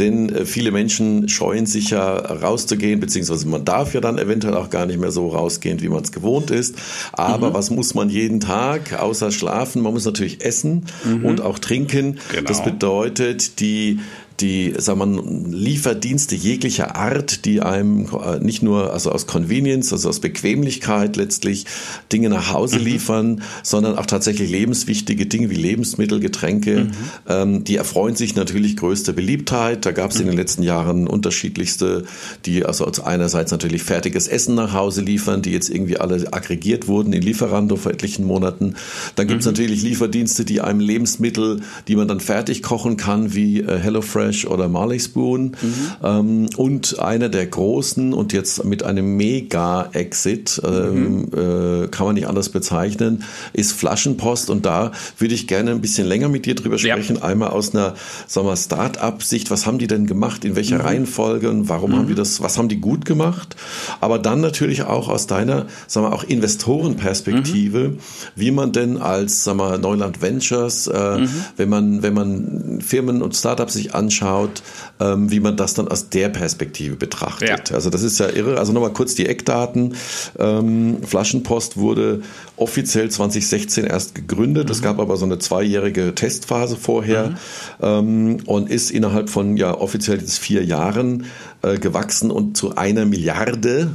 [0.00, 4.70] denn äh, viele Menschen scheuen sich ja rauszugehen, beziehungsweise man darf ja dann eventuell auch
[4.70, 6.74] gar nicht mehr so rausgehen, wie man es gewohnt ist.
[7.12, 7.54] Aber mhm.
[7.54, 9.83] was muss man jeden Tag außer schlafen?
[9.83, 11.24] Man muss natürlich essen mhm.
[11.24, 12.18] und auch trinken.
[12.33, 12.48] Genau.
[12.48, 14.00] Das bedeutet, die
[14.40, 20.09] die sagen wir, Lieferdienste jeglicher Art, die einem äh, nicht nur also aus Convenience, also
[20.09, 21.66] aus Bequemlichkeit letztlich
[22.12, 22.85] Dinge nach Hause mhm.
[22.85, 26.90] liefern, sondern auch tatsächlich lebenswichtige Dinge wie Lebensmittel, Getränke, mhm.
[27.29, 29.85] ähm, die erfreuen sich natürlich größter Beliebtheit.
[29.85, 30.22] Da gab es mhm.
[30.22, 32.05] in den letzten Jahren unterschiedlichste,
[32.46, 37.12] die also einerseits natürlich fertiges Essen nach Hause liefern, die jetzt irgendwie alle aggregiert wurden
[37.12, 38.74] in Lieferando vor etlichen Monaten.
[39.16, 39.53] Dann gibt es mhm.
[39.53, 44.47] natürlich Lieferdienste, die einem Lebensmittel, die man dann fertig kochen kann, wie äh, HelloFresh Fresh
[44.47, 45.57] oder Marley Spoon.
[45.61, 45.75] Mhm.
[46.03, 51.85] Ähm, und einer der großen und jetzt mit einem Mega-Exit, ähm, mhm.
[51.85, 54.51] äh, kann man nicht anders bezeichnen, ist Flaschenpost.
[54.51, 57.16] Und da würde ich gerne ein bisschen länger mit dir drüber sprechen.
[57.16, 57.23] Ja.
[57.23, 57.95] Einmal aus einer
[58.27, 59.51] sagen wir, Start-up-Sicht.
[59.51, 60.45] Was haben die denn gemacht?
[60.45, 60.83] In welcher mhm.
[60.83, 61.51] Reihenfolge?
[61.51, 62.19] Und warum haben die mhm.
[62.19, 62.40] das?
[62.40, 63.57] Was haben die gut gemacht?
[64.01, 67.99] Aber dann natürlich auch aus deiner, sagen wir, auch Investorenperspektive, mhm.
[68.37, 71.29] wie man denn als, sagen wir, Neuland Ventures, äh, mhm.
[71.57, 74.62] wenn man, wenn man Firmen und Startups sich anschaut, anschaut,
[75.00, 77.70] ähm, wie man das dann aus der Perspektive betrachtet.
[77.70, 77.74] Ja.
[77.74, 78.59] Also das ist ja irre.
[78.59, 79.94] Also nochmal kurz die Eckdaten.
[80.38, 82.22] Ähm, Flaschenpost wurde
[82.56, 84.66] offiziell 2016 erst gegründet.
[84.66, 84.72] Mhm.
[84.72, 87.37] Es gab aber so eine zweijährige Testphase vorher mhm.
[87.83, 91.26] ähm, und ist innerhalb von ja offiziell jetzt vier Jahren
[91.62, 93.90] äh, gewachsen und zu einer Milliarde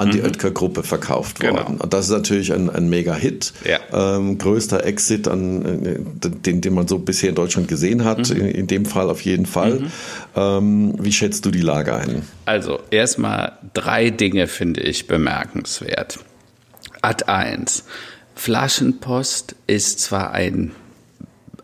[0.00, 0.24] an die mhm.
[0.24, 1.58] Oetker-Gruppe verkauft genau.
[1.58, 1.76] worden.
[1.76, 3.52] Und das ist natürlich ein, ein Mega-Hit.
[3.66, 4.16] Ja.
[4.16, 8.36] Ähm, größter Exit, an, äh, den, den man so bisher in Deutschland gesehen hat, mhm.
[8.36, 9.80] in, in, dem Fall auf jeden Fall.
[9.80, 9.86] Mhm.
[10.34, 12.22] Ähm, wie schätzt du die Lage ein?
[12.46, 16.18] Also erstmal drei Dinge finde ich bemerkenswert.
[17.02, 17.84] Ad 1.
[18.34, 20.72] Flaschenpost ist zwar ein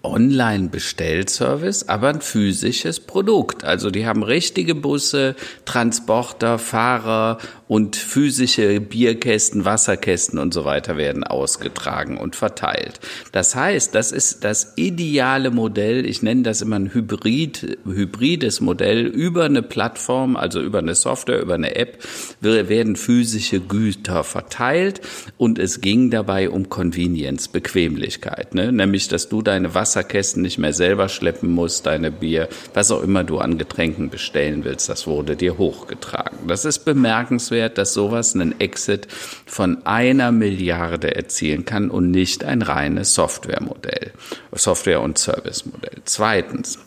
[0.06, 3.64] Online-Bestellservice, aber ein physisches Produkt.
[3.64, 11.24] Also die haben richtige Busse, Transporter, Fahrer und physische Bierkästen, Wasserkästen und so weiter werden
[11.24, 13.00] ausgetragen und verteilt.
[13.32, 16.06] Das heißt, das ist das ideale Modell.
[16.06, 19.06] Ich nenne das immer ein Hybrid, hybrides Modell.
[19.06, 21.98] Über eine Plattform, also über eine Software, über eine App,
[22.40, 25.00] werden physische Güter verteilt
[25.36, 28.72] und es ging dabei um Convenience, Bequemlichkeit, ne?
[28.72, 33.24] nämlich, dass du deine Wasserkästen nicht mehr selber schleppen musst, deine Bier, was auch immer
[33.24, 36.38] du an Getränken bestellen willst, das wurde dir hochgetragen.
[36.46, 39.08] Das ist bemerkenswert bemerkenswert, dass sowas einen Exit
[39.46, 44.12] von einer Milliarde erzielen kann und nicht ein reines Softwaremodell,
[44.52, 46.02] Software- und Servicemodell.
[46.04, 46.78] Zweitens,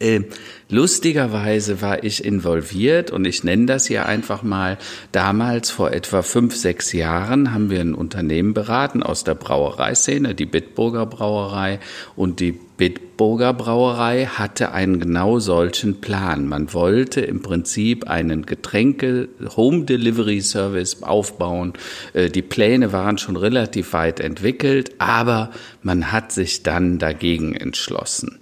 [0.00, 0.22] äh,
[0.68, 4.78] lustigerweise war ich involviert und ich nenne das hier einfach mal.
[5.12, 10.46] Damals vor etwa fünf, sechs Jahren haben wir ein Unternehmen beraten aus der Brauereiszene, die
[10.46, 11.78] Bitburger Brauerei
[12.16, 16.48] und die Bitburger Brauerei hatte einen genau solchen Plan.
[16.48, 21.74] Man wollte im Prinzip einen Getränke Home Delivery Service aufbauen.
[22.12, 25.52] Äh, die Pläne waren schon relativ weit entwickelt, aber
[25.84, 28.40] man hat sich dann dagegen entschlossen.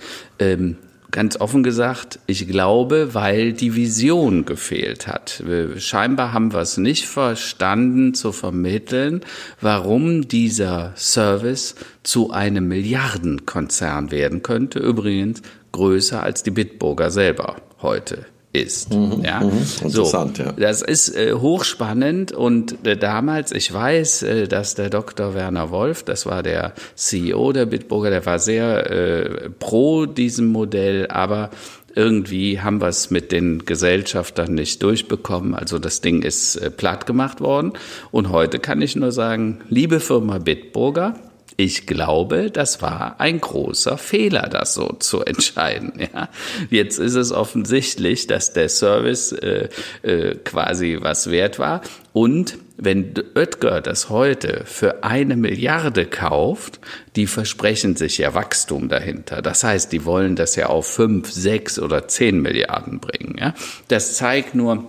[1.10, 5.42] Ganz offen gesagt, ich glaube, weil die Vision gefehlt hat.
[5.78, 9.22] Scheinbar haben wir es nicht verstanden zu vermitteln,
[9.60, 14.78] warum dieser Service zu einem Milliardenkonzern werden könnte.
[14.78, 15.42] Übrigens
[15.72, 18.92] größer als die Bitburger selber heute ist.
[18.92, 19.50] Mhm, ja, mhm,
[19.82, 20.52] interessant, so, ja.
[20.52, 25.34] Das ist äh, hochspannend und äh, damals, ich weiß, äh, dass der Dr.
[25.34, 31.06] Werner Wolf, das war der CEO der Bitburger, der war sehr äh, pro diesem Modell,
[31.08, 31.50] aber
[31.94, 35.54] irgendwie haben wir es mit den Gesellschaftern nicht durchbekommen.
[35.54, 37.72] Also das Ding ist äh, platt gemacht worden.
[38.10, 41.14] Und heute kann ich nur sagen, liebe Firma Bitburger,
[41.62, 45.92] ich glaube, das war ein großer Fehler, das so zu entscheiden.
[46.00, 46.30] Ja.
[46.70, 49.68] Jetzt ist es offensichtlich, dass der Service äh,
[50.02, 51.82] äh, quasi was wert war.
[52.12, 56.80] Und wenn Oetker das heute für eine Milliarde kauft,
[57.16, 59.42] die versprechen sich ja Wachstum dahinter.
[59.42, 63.36] Das heißt, die wollen das ja auf fünf, sechs oder zehn Milliarden bringen.
[63.38, 63.54] Ja.
[63.88, 64.86] Das zeigt nur,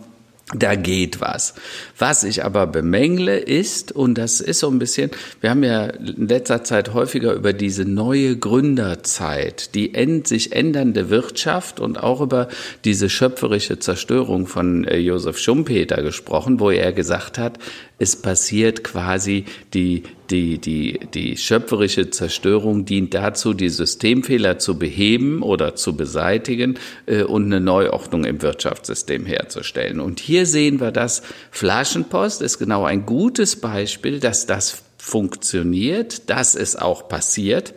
[0.54, 1.54] da geht was.
[1.98, 6.28] Was ich aber bemängle ist, und das ist so ein bisschen, wir haben ja in
[6.28, 12.50] letzter Zeit häufiger über diese neue Gründerzeit, die end, sich ändernde Wirtschaft und auch über
[12.84, 17.58] diese schöpferische Zerstörung von äh, Josef Schumpeter gesprochen, wo er gesagt hat,
[17.98, 25.44] es passiert quasi die, die, die, die schöpferische Zerstörung dient dazu, die Systemfehler zu beheben
[25.44, 30.00] oder zu beseitigen äh, und eine Neuordnung im Wirtschaftssystem herzustellen.
[30.00, 31.22] Und hier sehen wir das.
[31.52, 37.74] Flaschenpost ist genau ein gutes Beispiel, dass das funktioniert, dass es auch passiert.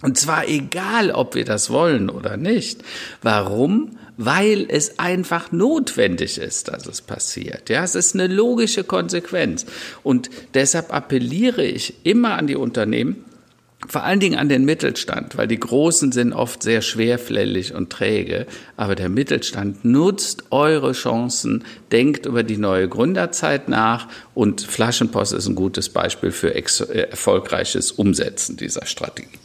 [0.00, 2.82] Und zwar egal, ob wir das wollen oder nicht.
[3.22, 3.98] Warum?
[4.16, 7.70] Weil es einfach notwendig ist, dass es passiert.
[7.70, 9.66] Ja, es ist eine logische Konsequenz.
[10.02, 13.24] Und deshalb appelliere ich immer an die Unternehmen,
[13.88, 18.46] vor allen Dingen an den Mittelstand, weil die Großen sind oft sehr schwerfällig und träge.
[18.76, 25.48] Aber der Mittelstand nutzt eure Chancen, denkt über die neue Gründerzeit nach und Flaschenpost ist
[25.48, 29.38] ein gutes Beispiel für äh, erfolgreiches Umsetzen dieser Strategie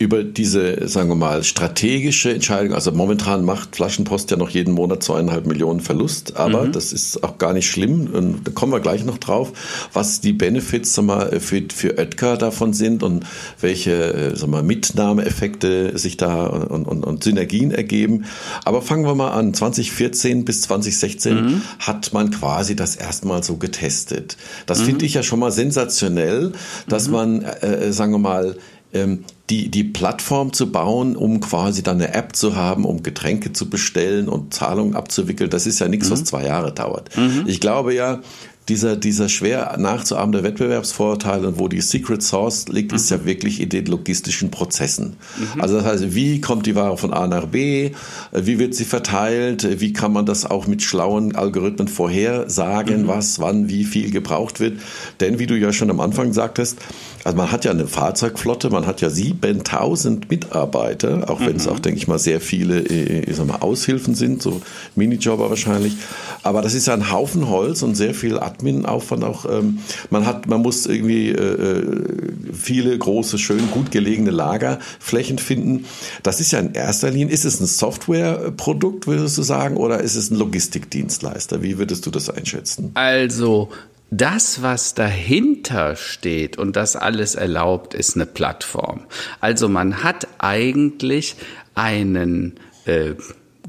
[0.00, 2.72] über diese, sagen wir mal, strategische Entscheidung.
[2.72, 6.72] Also momentan macht Flaschenpost ja noch jeden Monat zweieinhalb Millionen Verlust, aber mhm.
[6.72, 8.06] das ist auch gar nicht schlimm.
[8.06, 9.52] Und da kommen wir gleich noch drauf,
[9.92, 13.26] was die Benefits sag mal, für, für Oetker davon sind und
[13.60, 18.24] welche äh, sag mal, Mitnahmeeffekte sich da und, und, und Synergien ergeben.
[18.64, 19.52] Aber fangen wir mal an.
[19.52, 21.62] 2014 bis 2016 mhm.
[21.78, 24.38] hat man quasi das erstmal so getestet.
[24.64, 24.84] Das mhm.
[24.84, 26.52] finde ich ja schon mal sensationell,
[26.88, 27.12] dass mhm.
[27.12, 28.56] man, äh, äh, sagen wir mal,
[28.92, 33.52] ähm, die, die Plattform zu bauen, um quasi dann eine App zu haben, um Getränke
[33.52, 36.12] zu bestellen und Zahlungen abzuwickeln, das ist ja nichts, mhm.
[36.12, 37.16] was zwei Jahre dauert.
[37.16, 37.44] Mhm.
[37.46, 38.20] Ich glaube ja,
[38.68, 42.96] dieser, dieser schwer nachzuahmende Wettbewerbsvorteil und wo die Secret Source liegt, mhm.
[42.96, 43.24] ist ja mhm.
[43.26, 45.16] wirklich in den logistischen Prozessen.
[45.36, 45.60] Mhm.
[45.60, 47.90] Also das heißt, wie kommt die Ware von A nach B?
[48.32, 49.80] Wie wird sie verteilt?
[49.80, 53.08] Wie kann man das auch mit schlauen Algorithmen vorhersagen, mhm.
[53.08, 54.78] was, wann, wie viel gebraucht wird?
[55.18, 56.78] Denn wie du ja schon am Anfang sagtest,
[57.24, 61.72] also man hat ja eine Fahrzeugflotte, man hat ja 7000 Mitarbeiter, auch wenn es mhm.
[61.72, 64.60] auch, denke ich mal, sehr viele äh, ich sag mal, Aushilfen sind, so
[64.94, 65.94] Minijobber wahrscheinlich.
[66.42, 69.44] Aber das ist ja ein Haufen Holz und sehr viel Admin-Aufwand auch.
[69.44, 69.78] Ähm,
[70.08, 72.12] man hat, man muss irgendwie äh, äh,
[72.52, 75.84] viele große, schön gut gelegene Lagerflächen finden.
[76.22, 80.16] Das ist ja in erster Linie, ist es ein Softwareprodukt, würdest du sagen, oder ist
[80.16, 81.62] es ein Logistikdienstleister?
[81.62, 82.90] Wie würdest du das einschätzen?
[82.94, 83.68] Also,
[84.10, 89.06] das, was dahinter steht und das alles erlaubt, ist eine Plattform.
[89.40, 91.36] Also man hat eigentlich
[91.74, 93.14] einen äh,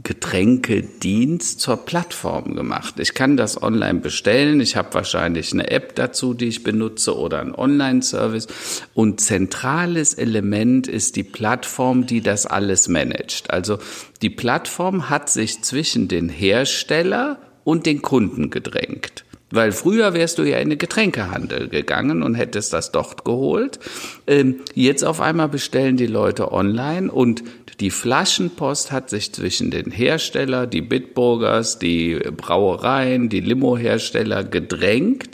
[0.04, 2.96] Getränkedienst zur Plattform gemacht.
[3.00, 4.60] Ich kann das online bestellen.
[4.60, 8.48] Ich habe wahrscheinlich eine App dazu, die ich benutze oder einen Online-Service.
[8.96, 13.52] Und zentrales Element ist die Plattform, die das alles managt.
[13.52, 13.78] Also
[14.24, 19.24] die Plattform hat sich zwischen den Hersteller und den Kunden gedrängt.
[19.52, 23.80] Weil früher wärst du ja in den Getränkehandel gegangen und hättest das dort geholt.
[24.28, 27.44] Ähm, jetzt auf einmal bestellen die Leute online und
[27.82, 35.32] die Flaschenpost hat sich zwischen den Hersteller, die Bitburgers, die Brauereien, die Limo-Hersteller gedrängt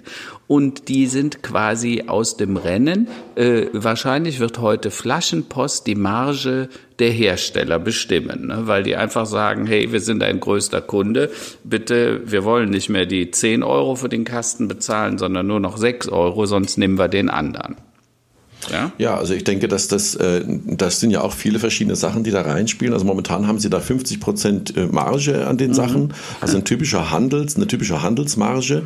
[0.47, 3.09] und die sind quasi aus dem Rennen.
[3.35, 8.61] Äh, wahrscheinlich wird heute Flaschenpost die Marge der Hersteller bestimmen, ne?
[8.63, 11.29] weil die einfach sagen, hey, wir sind ein größter Kunde,
[11.65, 15.75] bitte, wir wollen nicht mehr die 10 Euro für den Kasten bezahlen, sondern nur noch
[15.75, 17.75] 6 Euro, sonst nehmen wir den anderen.
[18.71, 18.91] Ja?
[18.97, 22.31] ja, also ich denke, dass das, äh, das sind ja auch viele verschiedene Sachen, die
[22.31, 22.93] da reinspielen.
[22.93, 25.75] Also momentan haben sie da 50 Prozent äh, Marge an den mhm.
[25.75, 28.83] Sachen, also ein typischer Handels, eine typische Handelsmarge.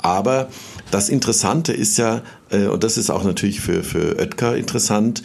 [0.00, 0.48] Aber
[0.90, 5.22] das Interessante ist ja, und das ist auch natürlich für, für Oetker interessant,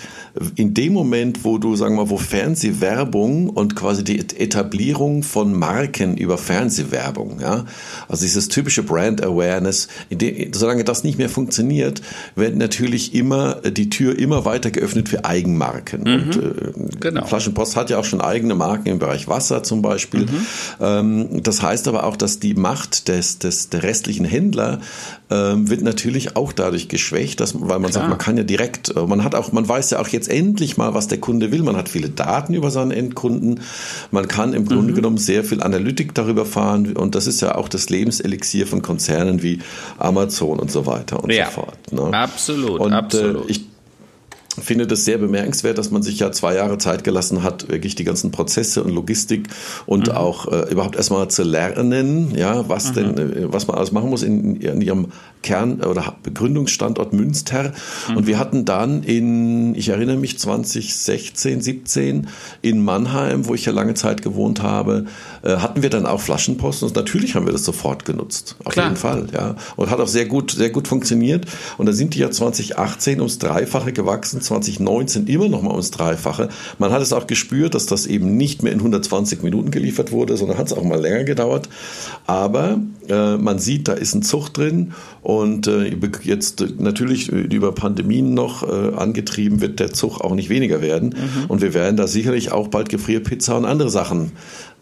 [0.56, 5.54] in dem Moment, wo du, sagen wir mal, wo Fernsehwerbung und quasi die Etablierung von
[5.54, 7.66] Marken über Fernsehwerbung, ja,
[8.08, 12.02] also dieses typische Brand Awareness, dem, solange das nicht mehr funktioniert,
[12.36, 16.02] wird natürlich immer die Tür immer weiter geöffnet für Eigenmarken.
[16.02, 16.14] Mhm.
[16.14, 17.26] Und äh, genau.
[17.26, 20.22] Flaschenpost hat ja auch schon eigene Marken im Bereich Wasser zum Beispiel.
[20.22, 20.48] Mhm.
[20.82, 24.80] Ähm, das heißt aber auch, dass die Macht des, des der restlichen Händler
[25.30, 27.92] ähm, wird natürlich auch dadurch geschwächt, dass, weil man Klar.
[27.92, 30.78] sagt, man kann ja direkt, äh, man hat auch, man weiß ja auch jetzt endlich
[30.78, 31.64] mal, was der Kunde will.
[31.64, 33.62] Man hat viele Daten über seinen Endkunden.
[34.12, 34.96] Man kann im Grunde mhm.
[34.96, 39.44] genommen sehr viel Analytik darüber fahren und das ist ja auch das Lebenselixier von Konzernen
[39.44, 39.60] wie
[39.98, 41.46] Amazon und so weiter und ja.
[41.46, 41.92] so fort.
[41.92, 42.14] Ne?
[42.14, 43.50] Absolut, und, äh, absolut.
[43.50, 43.66] Äh, ich,
[44.62, 48.04] finde das sehr bemerkenswert, dass man sich ja zwei Jahre Zeit gelassen hat, wirklich die
[48.04, 49.48] ganzen Prozesse und Logistik
[49.86, 50.14] und mhm.
[50.14, 52.94] auch äh, überhaupt erstmal zu lernen, ja, was mhm.
[52.94, 55.08] denn, äh, was man alles machen muss in, in ihrem
[55.44, 57.74] Kern- oder Begründungsstandort Münster.
[58.10, 58.18] Mhm.
[58.18, 62.28] Und wir hatten dann in, ich erinnere mich, 2016, 17
[62.62, 65.06] in Mannheim, wo ich ja lange Zeit gewohnt habe,
[65.44, 68.56] äh, hatten wir dann auch Flaschenpost und natürlich haben wir das sofort genutzt.
[68.64, 68.88] Auf Klar.
[68.88, 69.56] jeden Fall, ja.
[69.76, 71.46] Und hat auch sehr gut, sehr gut funktioniert.
[71.78, 76.50] Und da sind die ja 2018 ums Dreifache gewachsen 2019 immer noch mal ums Dreifache.
[76.80, 80.38] Man hat es auch gespürt, dass das eben nicht mehr in 120 Minuten geliefert wurde,
[80.38, 81.70] sondern hat es auch mal länger gedauert.
[82.26, 82.80] Aber
[83.10, 88.34] äh, man sieht, da ist ein Zug drin und äh, jetzt äh, natürlich über Pandemien
[88.34, 91.10] noch äh, angetrieben wird der Zug auch nicht weniger werden.
[91.10, 91.46] Mhm.
[91.48, 94.32] Und wir werden da sicherlich auch bald Gefrierpizza und andere Sachen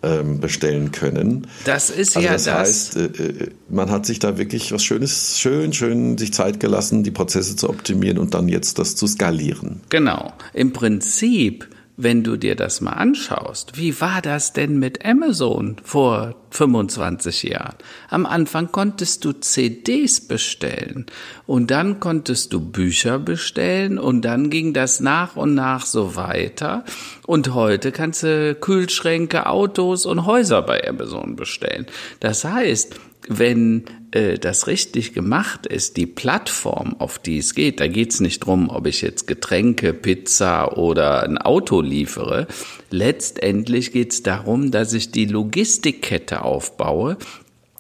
[0.03, 1.47] ähm, bestellen können.
[1.65, 2.43] Das ist also ja das.
[2.45, 6.59] Das heißt, äh, äh, man hat sich da wirklich was Schönes, schön, schön sich Zeit
[6.59, 9.81] gelassen, die Prozesse zu optimieren und dann jetzt das zu skalieren.
[9.89, 10.33] Genau.
[10.53, 11.67] Im Prinzip
[11.97, 17.75] wenn du dir das mal anschaust, wie war das denn mit Amazon vor 25 Jahren?
[18.09, 21.05] Am Anfang konntest du CDs bestellen
[21.45, 26.85] und dann konntest du Bücher bestellen und dann ging das nach und nach so weiter
[27.27, 31.85] und heute kannst du Kühlschränke, Autos und Häuser bei Amazon bestellen.
[32.19, 32.95] Das heißt,
[33.27, 38.19] wenn äh, das richtig gemacht ist, die Plattform, auf die es geht, da geht es
[38.19, 42.47] nicht drum, ob ich jetzt Getränke, Pizza oder ein Auto liefere.
[42.89, 47.17] Letztendlich geht es darum, dass ich die Logistikkette aufbaue,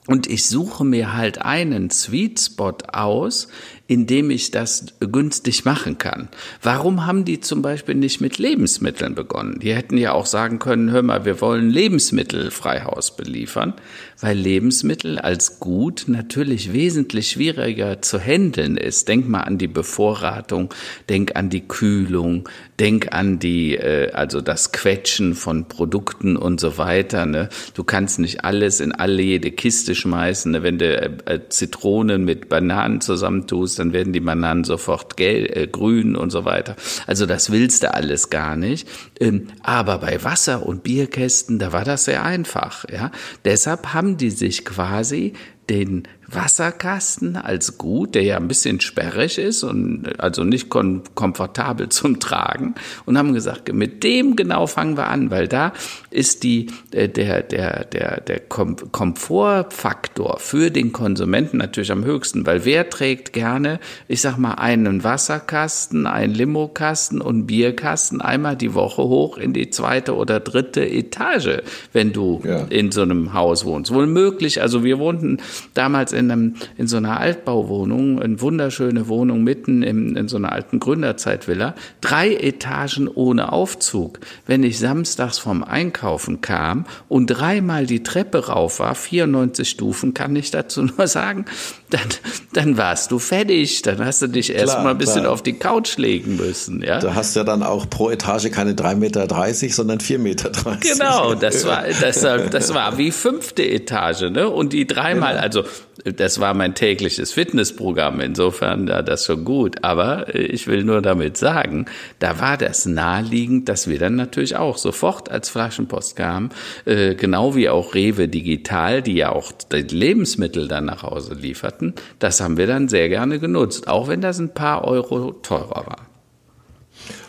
[0.07, 3.47] und ich suche mir halt einen Sweet Spot aus,
[3.85, 6.27] indem ich das günstig machen kann.
[6.61, 9.59] Warum haben die zum Beispiel nicht mit Lebensmitteln begonnen?
[9.59, 13.75] Die hätten ja auch sagen können, hör mal, wir wollen Lebensmittelfreihaus beliefern,
[14.21, 19.07] weil Lebensmittel als Gut natürlich wesentlich schwieriger zu handeln ist.
[19.07, 20.73] Denk mal an die Bevorratung,
[21.09, 22.47] denk an die Kühlung,
[22.79, 27.25] denk an die, äh, also das Quetschen von Produkten und so weiter.
[27.25, 27.49] Ne?
[27.73, 30.51] Du kannst nicht alles in alle jede Kiste schmeißen.
[30.51, 30.63] Ne?
[30.63, 30.95] Wenn du
[31.25, 36.45] äh, Zitronen mit Bananen zusammentust, dann werden die Bananen sofort gelb, äh, grün und so
[36.45, 36.75] weiter.
[37.07, 38.87] Also das willst du alles gar nicht.
[39.19, 42.85] Ähm, aber bei Wasser und Bierkästen, da war das sehr einfach.
[42.91, 43.11] Ja,
[43.45, 45.33] deshalb haben die sich quasi
[45.69, 51.89] den Wasserkasten als Gut, der ja ein bisschen sperrig ist und also nicht kom komfortabel
[51.89, 52.75] zum Tragen
[53.05, 55.73] und haben gesagt, mit dem genau fangen wir an, weil da
[56.09, 62.45] ist die, äh, der, der, der, der Kom Komfortfaktor für den Konsumenten natürlich am höchsten,
[62.45, 68.73] weil wer trägt gerne, ich sag mal, einen Wasserkasten, einen Limokasten und Bierkasten einmal die
[68.73, 71.61] Woche hoch in die zweite oder dritte Etage,
[71.93, 72.65] wenn du ja.
[72.69, 73.93] in so einem Haus wohnst.
[73.93, 75.37] Wohl möglich, also wir wohnten
[75.73, 80.51] damals in, einem, in so einer Altbauwohnung, eine wunderschöne Wohnung mitten in, in so einer
[80.51, 84.19] alten Gründerzeitvilla, drei Etagen ohne Aufzug.
[84.45, 90.35] Wenn ich samstags vom Einkaufen kam und dreimal die Treppe rauf war, 94 Stufen, kann
[90.35, 91.45] ich dazu nur sagen,
[91.91, 92.09] dann,
[92.53, 93.81] dann warst du fertig.
[93.83, 95.33] Dann hast du dich erstmal ein bisschen klar.
[95.33, 96.81] auf die Couch legen müssen.
[96.81, 96.99] Ja?
[96.99, 99.27] Du hast ja dann auch pro Etage keine 3,30 Meter,
[99.69, 100.51] sondern 4,30 Meter.
[100.81, 104.31] Genau, das war, das, das war wie fünfte Etage.
[104.31, 104.49] Ne?
[104.49, 105.43] Und die dreimal, genau.
[105.43, 105.63] also
[106.03, 108.19] das war mein tägliches Fitnessprogramm.
[108.21, 109.83] Insofern war das schon gut.
[109.83, 111.85] Aber äh, ich will nur damit sagen,
[112.19, 116.49] da war das naheliegend, dass wir dann natürlich auch sofort als Flaschenpost kamen,
[116.85, 121.41] äh, genau wie auch Rewe Digital, die ja auch die Lebensmittel dann nach Hause
[121.81, 121.93] lieferten.
[122.19, 126.07] Das haben wir dann sehr gerne genutzt, auch wenn das ein paar Euro teurer war.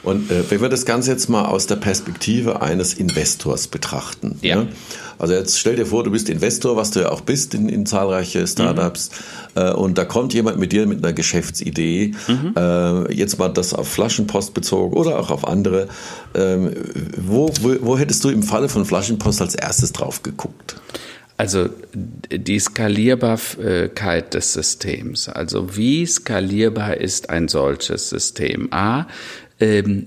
[0.03, 4.39] Und äh, wenn wir das Ganze jetzt mal aus der Perspektive eines Investors betrachten.
[4.43, 4.57] Ja.
[4.57, 4.69] Ne?
[5.19, 7.87] Also jetzt stell dir vor, du bist Investor, was du ja auch bist in, in
[7.87, 9.11] zahlreiche Startups.
[9.55, 9.63] Mhm.
[9.63, 12.13] Äh, und da kommt jemand mit dir mit einer Geschäftsidee.
[12.27, 12.55] Mhm.
[12.57, 15.89] Äh, jetzt mal das auf Flaschenpost bezogen oder auch auf andere.
[16.35, 16.73] Ähm,
[17.17, 20.77] wo, wo, wo hättest du im Falle von Flaschenpost als erstes drauf geguckt?
[21.43, 21.71] Also
[22.31, 25.29] die Skalierbarkeit des Systems.
[25.29, 28.69] Also wie skalierbar ist ein solches System?
[28.71, 29.09] A,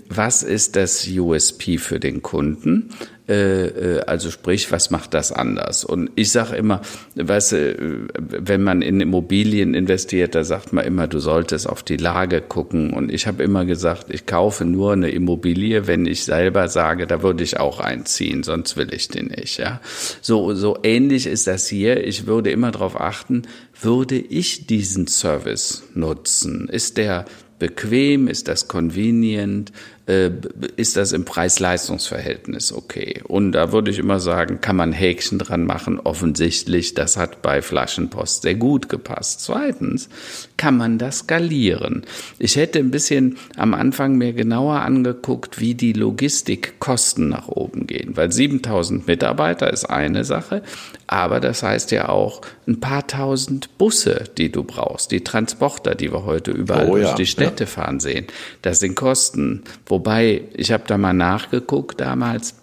[0.10, 2.90] was ist das USP für den Kunden?
[3.28, 5.84] Äh, äh, also sprich, was macht das anders?
[5.84, 6.82] Und ich sage immer,
[7.16, 11.98] weißt du, wenn man in Immobilien investiert, da sagt man immer, du solltest auf die
[11.98, 12.94] Lage gucken.
[12.94, 17.24] Und ich habe immer gesagt, ich kaufe nur eine Immobilie, wenn ich selber sage, da
[17.24, 19.58] würde ich auch einziehen, sonst will ich den nicht.
[19.58, 19.82] Ja,
[20.22, 22.06] so so ähnlich ist das hier.
[22.06, 23.44] Ich würde immer darauf achten,
[23.82, 26.70] würde ich diesen Service nutzen?
[26.70, 27.26] Ist der
[27.66, 28.28] bequem?
[28.28, 29.72] Ist das convenient?
[30.08, 30.32] Äh,
[30.76, 33.22] ist das im Preis-Leistungs-Verhältnis okay?
[33.28, 36.00] Und da würde ich immer sagen, kann man Häkchen dran machen.
[36.00, 39.42] Offensichtlich, das hat bei Flaschenpost sehr gut gepasst.
[39.42, 40.10] Zweitens,
[40.58, 42.04] kann man das skalieren?
[42.38, 48.16] Ich hätte ein bisschen am Anfang mir genauer angeguckt, wie die Logistikkosten nach oben gehen,
[48.16, 50.62] weil 7000 Mitarbeiter ist eine Sache,
[51.08, 56.12] aber das heißt ja auch ein paar tausend Busse, die du brauchst, die Transporter, die
[56.12, 57.70] wir heute überall oh, durch ja, die Städte ja.
[57.70, 58.26] fahren sehen.
[58.62, 59.64] Das sind Kosten.
[59.96, 62.56] Wobei, ich habe da mal nachgeguckt damals,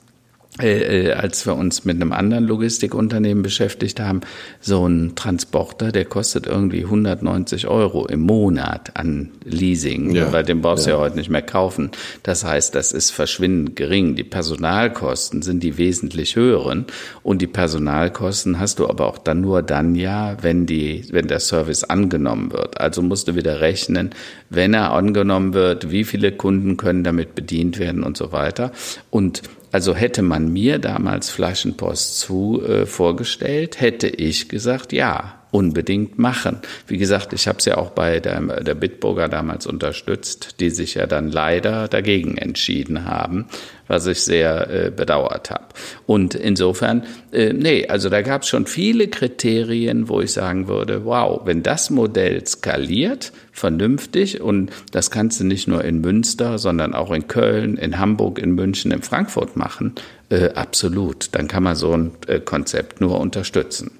[0.61, 4.21] äh, äh, als wir uns mit einem anderen Logistikunternehmen beschäftigt haben,
[4.61, 10.61] so ein Transporter, der kostet irgendwie 190 Euro im Monat an Leasing, ja, weil den
[10.61, 10.97] brauchst du ja.
[10.97, 11.91] ja heute nicht mehr kaufen.
[12.23, 14.15] Das heißt, das ist verschwindend gering.
[14.15, 16.85] Die Personalkosten sind die wesentlich höheren
[17.23, 21.41] und die Personalkosten hast du aber auch dann nur dann ja, wenn die, wenn der
[21.41, 22.79] Service angenommen wird.
[22.79, 24.11] Also musst du wieder rechnen,
[24.51, 28.71] wenn er angenommen wird, wie viele Kunden können damit bedient werden und so weiter.
[29.09, 29.41] Und
[29.73, 36.61] also hätte man mir damals Flaschenpost zu äh, vorgestellt, hätte ich gesagt, ja, unbedingt machen.
[36.87, 40.95] Wie gesagt, ich habe es ja auch bei der, der Bitburger damals unterstützt, die sich
[40.95, 43.47] ja dann leider dagegen entschieden haben,
[43.93, 45.67] was ich sehr äh, bedauert habe.
[46.07, 51.05] Und insofern, äh, nee, also da gab es schon viele Kriterien, wo ich sagen würde,
[51.05, 56.95] wow, wenn das Modell skaliert, vernünftig und das kannst du nicht nur in Münster, sondern
[56.95, 59.95] auch in Köln, in Hamburg, in München, in Frankfurt machen,
[60.31, 61.29] äh, absolut.
[61.33, 63.91] Dann kann man so ein äh, Konzept nur unterstützen.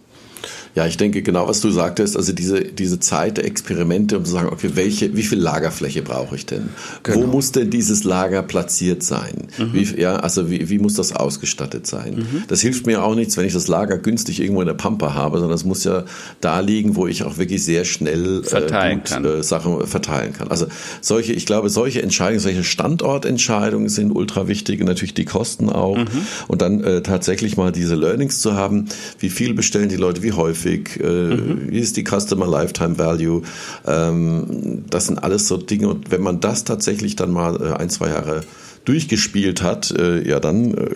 [0.75, 4.33] Ja, ich denke genau, was du sagtest, also diese, diese Zeit der Experimente, um zu
[4.33, 6.71] sagen, okay, welche, wie viel Lagerfläche brauche ich denn?
[7.03, 7.19] Genau.
[7.19, 9.49] Wo muss denn dieses Lager platziert sein?
[9.59, 9.73] Mhm.
[9.75, 12.15] Wie, ja, also wie, wie muss das ausgestattet sein?
[12.15, 12.45] Mhm.
[12.49, 15.41] Das hilft mir auch nichts, wenn ich das Lager günstig irgendwo in der Pampa habe,
[15.41, 16.05] sondern es muss ja
[16.41, 19.25] da liegen, wo ich auch wirklich sehr schnell äh, verteilen gut, kann.
[19.27, 20.49] Äh, Sachen verteilen kann.
[20.49, 20.69] Also
[21.03, 25.99] solche, ich glaube, solche Entscheidungen, solche Standortentscheidungen sind ultra wichtig und natürlich die Kosten auch.
[25.99, 26.09] Mhm.
[26.49, 28.87] Und dann äh, tatsächlich mal diese Learnings zu haben,
[29.19, 31.71] wie viel bestellen die Leute, wie häufig häufig, äh, mhm.
[31.71, 33.43] wie ist die Customer Lifetime Value.
[33.87, 35.89] Ähm, das sind alles so Dinge.
[35.89, 38.43] Und wenn man das tatsächlich dann mal äh, ein, zwei Jahre
[38.85, 40.89] durchgespielt hat, äh, ja, dann äh,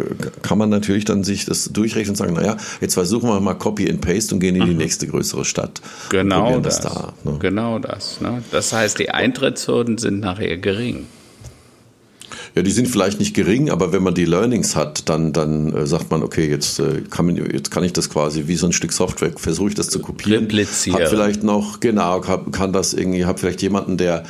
[0.43, 3.89] kann man natürlich dann sich das durchrechnen und sagen, naja, jetzt versuchen wir mal Copy
[3.89, 4.79] and Paste und gehen in die mhm.
[4.79, 5.81] nächste größere Stadt.
[6.11, 6.81] Genau das.
[6.81, 7.39] das da, ne?
[7.39, 8.21] Genau das.
[8.21, 8.43] Ne?
[8.51, 11.07] Das heißt, die Eintrittshürden sind nachher gering.
[12.57, 15.87] Ja, die sind vielleicht nicht gering, aber wenn man die Learnings hat, dann, dann äh,
[15.87, 18.73] sagt man, okay, jetzt, äh, kann man, jetzt kann ich das quasi wie so ein
[18.73, 20.49] Stück Software, versuche ich das zu kopieren.
[20.49, 20.99] Blizieren.
[20.99, 24.23] Hab vielleicht noch, genau, hab, kann das irgendwie, habe vielleicht jemanden, der,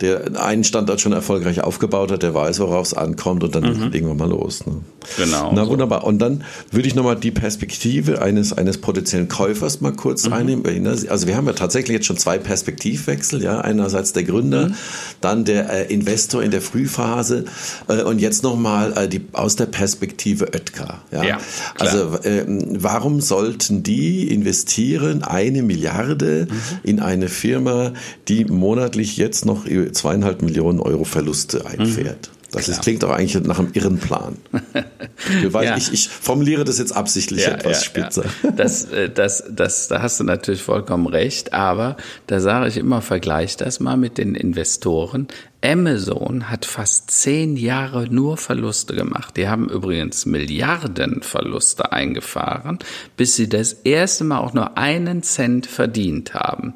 [0.00, 3.90] der einen Standort schon erfolgreich aufgebaut hat, der weiß, worauf es ankommt und dann mhm.
[3.90, 4.64] legen wir mal los.
[4.64, 4.76] Ne?
[5.18, 5.52] Genau.
[5.54, 6.04] Na wunderbar.
[6.04, 10.32] Und dann würde ich nochmal die Perspektive eines, eines potenziellen Käufers mal kurz mhm.
[10.32, 10.82] einnehmen.
[10.82, 13.60] Ne, also wir haben ja tatsächlich jetzt schon zwei Perspektivwechsel, ja.
[13.60, 14.74] Einerseits der Gründer, mhm.
[15.20, 17.44] dann der äh, Investor in der Frühphase
[17.86, 21.02] und jetzt nochmal äh, aus der Perspektive Oetker.
[21.10, 21.24] Ja?
[21.24, 21.38] ja
[21.78, 26.78] also äh, warum sollten die investieren eine Milliarde mhm.
[26.82, 27.92] in eine Firma,
[28.28, 32.30] die monatlich jetzt noch zweieinhalb Millionen Euro Verluste einfährt?
[32.30, 32.34] Mhm.
[32.54, 34.36] Das ist, klingt doch eigentlich nach einem irren Plan.
[35.52, 35.76] ja.
[35.76, 38.24] ich, ich, formuliere das jetzt absichtlich ja, etwas ja, spitzer.
[38.56, 41.96] Das, äh, das, das, da hast du natürlich vollkommen recht, aber
[42.26, 45.28] da sage ich immer, vergleich das mal mit den Investoren.
[45.64, 49.36] Amazon hat fast zehn Jahre nur Verluste gemacht.
[49.38, 52.78] Die haben übrigens Milliarden Verluste eingefahren,
[53.16, 56.74] bis sie das erste Mal auch nur einen Cent verdient haben.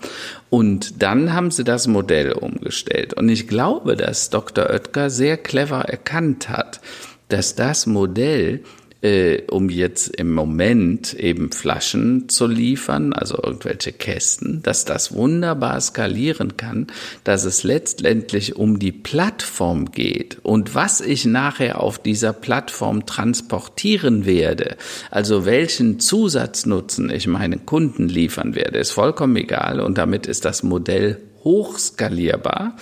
[0.49, 3.12] Und dann haben sie das Modell umgestellt.
[3.12, 4.70] Und ich glaube, dass Dr.
[4.70, 6.80] Oetker sehr clever erkannt hat,
[7.28, 8.62] dass das Modell
[9.01, 15.80] äh, um jetzt im Moment eben Flaschen zu liefern, also irgendwelche Kästen, dass das wunderbar
[15.80, 16.88] skalieren kann,
[17.22, 20.38] dass es letztendlich um die Plattform geht.
[20.42, 24.76] Und was ich nachher auf dieser Plattform transportieren werde,
[25.11, 29.80] also welchen Zusatznutzen ich meinen Kunden liefern werde, ist vollkommen egal.
[29.80, 32.76] Und damit ist das Modell hochskalierbar.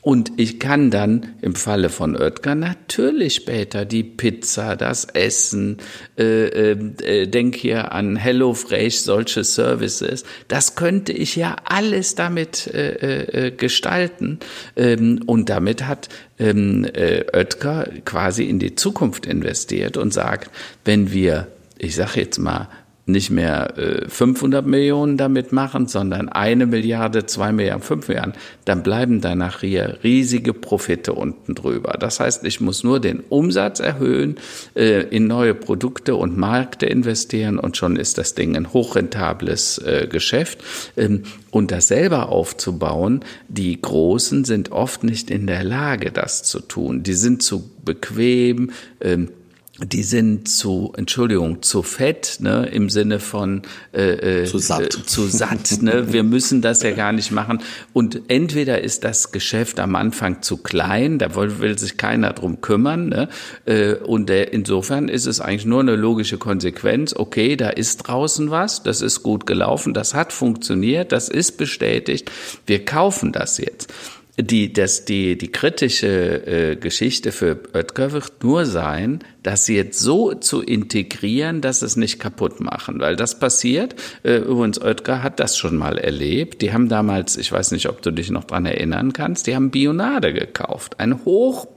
[0.00, 5.78] Und ich kann dann im Falle von Oetker natürlich später die Pizza, das Essen,
[6.18, 13.46] äh, äh, denk hier an HelloFresh, solche Services, das könnte ich ja alles damit äh,
[13.46, 14.40] äh, gestalten.
[14.74, 16.08] Ähm, und damit hat
[16.40, 20.50] ähm, äh, Oetker quasi in die Zukunft investiert und sagt,
[20.84, 21.46] wenn wir,
[21.78, 22.68] ich sage jetzt mal,
[23.04, 28.34] nicht mehr äh, 500 Millionen damit machen, sondern eine Milliarde, zwei Milliarden, fünf Milliarden,
[28.64, 31.96] dann bleiben da nachher riesige Profite unten drüber.
[31.98, 34.36] Das heißt, ich muss nur den Umsatz erhöhen,
[34.74, 40.06] äh, in neue Produkte und Märkte investieren und schon ist das Ding ein hochrentables äh,
[40.08, 40.58] Geschäft.
[40.96, 46.60] Ähm, und das selber aufzubauen, die Großen sind oft nicht in der Lage, das zu
[46.60, 47.02] tun.
[47.02, 49.28] Die sind zu bequem, ähm,
[49.84, 53.62] die sind zu, Entschuldigung, zu fett, ne, im Sinne von
[53.92, 54.96] äh, äh zu satt.
[54.96, 55.82] Äh, zu satt.
[55.82, 56.12] Ne?
[56.12, 57.60] Wir müssen das ja gar nicht machen.
[57.92, 62.60] Und entweder ist das Geschäft am Anfang zu klein, da will, will sich keiner drum
[62.60, 63.08] kümmern.
[63.08, 63.28] Ne?
[63.64, 67.14] Äh, und der, insofern ist es eigentlich nur eine logische Konsequenz.
[67.14, 72.30] Okay, da ist draußen was, das ist gut gelaufen, das hat funktioniert, das ist bestätigt.
[72.66, 73.92] Wir kaufen das jetzt
[74.38, 80.32] die, das, die, die kritische äh, Geschichte für Oetker wird nur sein, das jetzt so
[80.32, 83.00] zu integrieren, dass es nicht kaputt machen.
[83.00, 86.62] Weil das passiert, äh, übrigens Oetker hat das schon mal erlebt.
[86.62, 89.70] Die haben damals, ich weiß nicht, ob du dich noch dran erinnern kannst, die haben
[89.70, 90.98] Bionade gekauft.
[90.98, 91.68] Ein hoch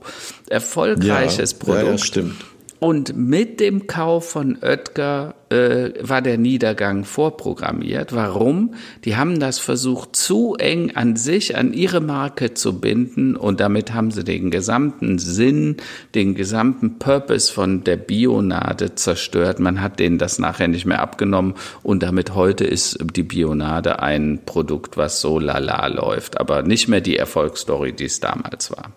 [0.48, 1.84] erfolgreiches ja, Produkt.
[1.84, 2.36] Ja, ja, stimmt.
[2.78, 8.12] Und mit dem Kauf von Oetker äh, war der Niedergang vorprogrammiert.
[8.12, 8.74] Warum?
[9.04, 13.94] Die haben das versucht, zu eng an sich, an ihre Marke zu binden und damit
[13.94, 15.76] haben sie den gesamten Sinn,
[16.14, 19.58] den gesamten Purpose von der Bionade zerstört.
[19.58, 24.40] Man hat denen das nachher nicht mehr abgenommen und damit heute ist die Bionade ein
[24.44, 28.92] Produkt, was so lala läuft, aber nicht mehr die Erfolgsstory, die es damals war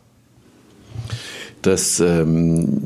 [1.61, 2.81] dass ähm,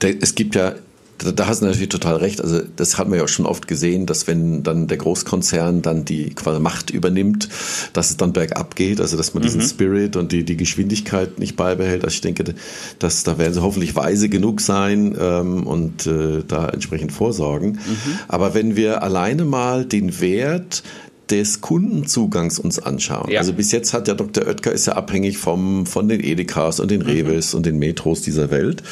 [0.00, 0.74] es gibt ja
[1.18, 2.40] da hast du natürlich total recht.
[2.40, 6.04] Also das haben wir ja auch schon oft gesehen, dass wenn dann der Großkonzern dann
[6.04, 7.48] die quasi Macht übernimmt,
[7.92, 9.66] dass es dann bergab geht, also dass man diesen mhm.
[9.66, 12.04] Spirit und die, die Geschwindigkeit nicht beibehält.
[12.04, 12.54] Also ich denke,
[12.98, 17.72] dass da werden sie hoffentlich weise genug sein ähm, und äh, da entsprechend vorsorgen.
[17.72, 18.18] Mhm.
[18.28, 20.82] Aber wenn wir alleine mal den Wert
[21.30, 23.30] des Kundenzugangs uns anschauen.
[23.30, 23.40] Ja.
[23.40, 24.46] Also bis jetzt hat ja Dr.
[24.46, 27.06] Oetker ist ja abhängig vom, von den Edekas und den mhm.
[27.06, 27.56] Reves mhm.
[27.56, 28.82] und den Metros dieser Welt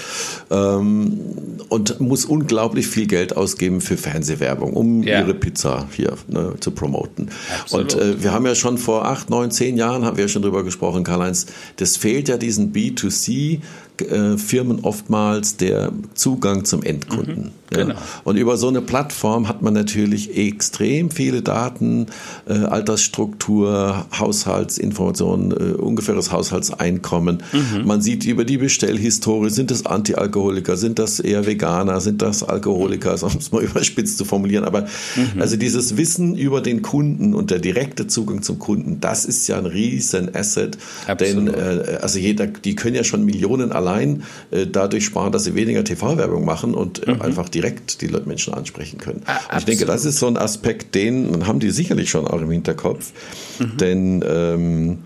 [0.50, 1.20] ähm,
[1.68, 5.20] und muss unglaublich viel Geld ausgeben für Fernsehwerbung, um ja.
[5.20, 7.28] ihre Pizza hier ne, zu promoten.
[7.60, 7.94] Absolut.
[7.94, 10.42] Und äh, wir haben ja schon vor acht, neun, zehn Jahren haben wir ja schon
[10.42, 13.60] drüber gesprochen, Karl-Heinz, das fehlt ja diesen B2C
[13.98, 17.44] äh, Firmen oftmals der Zugang zum Endkunden.
[17.44, 17.94] Mhm, genau.
[17.94, 18.02] ja.
[18.24, 22.06] Und über so eine Plattform hat man natürlich extrem viele Daten,
[22.48, 27.42] äh, Altersstruktur, Haushaltsinformationen, äh, ungefähres Haushaltseinkommen.
[27.52, 27.86] Mhm.
[27.86, 33.16] Man sieht über die Bestellhistorie, sind das Antialkoholiker, sind das eher Veganer, sind das Alkoholiker,
[33.22, 34.64] um es mal überspitzt zu formulieren.
[34.64, 34.82] Aber
[35.16, 35.40] mhm.
[35.40, 39.58] also dieses Wissen über den Kunden und der direkte Zugang zum Kunden, das ist ja
[39.58, 40.78] ein riesen Asset.
[41.06, 41.48] Absolut.
[41.48, 45.54] Denn äh, also jeder, die können ja schon Millionen allein äh, dadurch sparen, dass sie
[45.54, 47.22] weniger TV-Werbung machen und äh, mhm.
[47.22, 49.22] einfach direkt die Menschen ansprechen können.
[49.26, 52.50] Ah, ich denke, das ist so ein Aspekt, den haben die sicherlich schon auch im
[52.50, 53.12] Hinterkopf.
[53.58, 53.76] Mhm.
[53.78, 54.98] Denn ähm,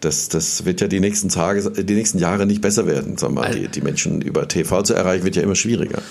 [0.00, 3.16] das, das wird ja die nächsten Tage, die nächsten Jahre nicht besser werden.
[3.18, 6.02] Sag mal, die, die Menschen über TV zu erreichen, wird ja immer schwieriger.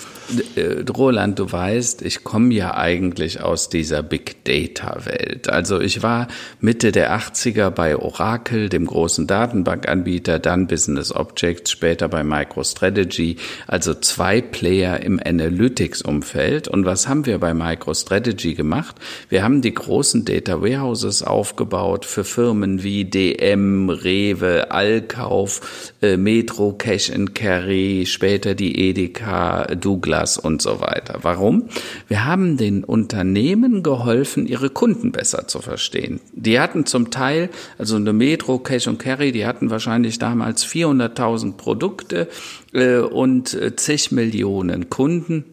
[0.54, 5.48] Äh, Roland, du weißt, ich komme ja eigentlich aus dieser Big Data Welt.
[5.48, 6.28] Also ich war
[6.60, 13.36] Mitte der 80er bei Oracle, dem großen Datenbankanbieter, dann Business Objects, später bei MicroStrategy,
[13.66, 16.68] also zwei Player im Analytics Umfeld.
[16.68, 18.96] Und was haben wir bei MicroStrategy gemacht?
[19.28, 26.72] Wir haben die großen Data Warehouses aufgebaut für Firmen wie DM, Rewe, Allkauf, äh, Metro,
[26.72, 31.20] Cash and Carry, später die Edeka, Douglas und so weiter.
[31.22, 31.68] Warum?
[32.08, 36.20] Wir haben den Unternehmen geholfen, ihre Kunden besser zu verstehen.
[36.32, 41.56] Die hatten zum Teil, also eine Metro, Cash and Carry, die hatten wahrscheinlich damals 400.000
[41.56, 42.28] Produkte
[42.72, 45.44] äh, und äh, zig Millionen Kunden.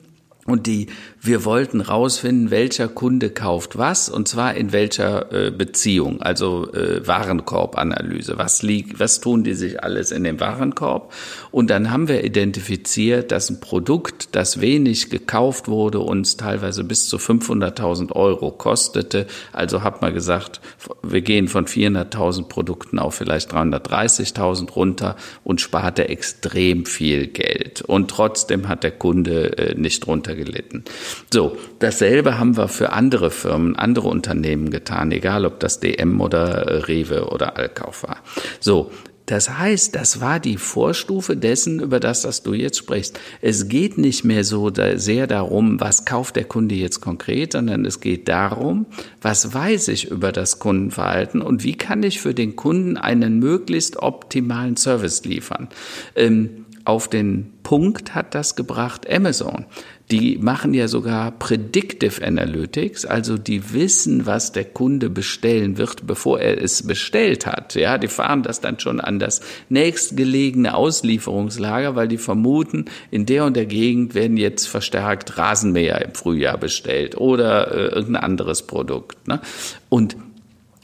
[0.48, 0.88] Und die,
[1.28, 7.06] wir wollten rausfinden, welcher Kunde kauft was und zwar in welcher äh, Beziehung, also äh,
[7.06, 8.38] Warenkorbanalyse.
[8.38, 11.14] Was liegt, was tun die sich alles in dem Warenkorb?
[11.52, 17.08] Und dann haben wir identifiziert, dass ein Produkt, das wenig gekauft wurde, uns teilweise bis
[17.08, 19.28] zu 500.000 Euro kostete.
[19.52, 20.62] Also hat man gesagt,
[21.04, 27.82] wir gehen von 400.000 Produkten auf vielleicht 330.000 runter und sparte extrem viel Geld.
[27.82, 30.84] Und trotzdem hat der Kunde äh, nicht runter gelitten.
[31.32, 36.88] So, dasselbe haben wir für andere Firmen, andere Unternehmen getan, egal ob das DM oder
[36.88, 38.18] Rewe oder Allkauf war.
[38.60, 38.92] So,
[39.28, 43.20] das heißt, das war die Vorstufe dessen, über das, was du jetzt sprichst.
[43.42, 48.00] Es geht nicht mehr so sehr darum, was kauft der Kunde jetzt konkret, sondern es
[48.00, 48.86] geht darum,
[49.22, 53.98] was weiß ich über das Kundenverhalten und wie kann ich für den Kunden einen möglichst
[53.98, 55.68] optimalen Service liefern.
[56.16, 59.66] Ähm, auf den Punkt hat das gebracht Amazon.
[60.10, 66.40] Die machen ja sogar Predictive Analytics, also die wissen, was der Kunde bestellen wird, bevor
[66.40, 67.76] er es bestellt hat.
[67.76, 73.44] Ja, die fahren das dann schon an das nächstgelegene Auslieferungslager, weil die vermuten, in der
[73.44, 79.28] und der Gegend werden jetzt verstärkt Rasenmäher im Frühjahr bestellt oder äh, irgendein anderes Produkt.
[79.28, 79.42] Ne?
[79.90, 80.16] Und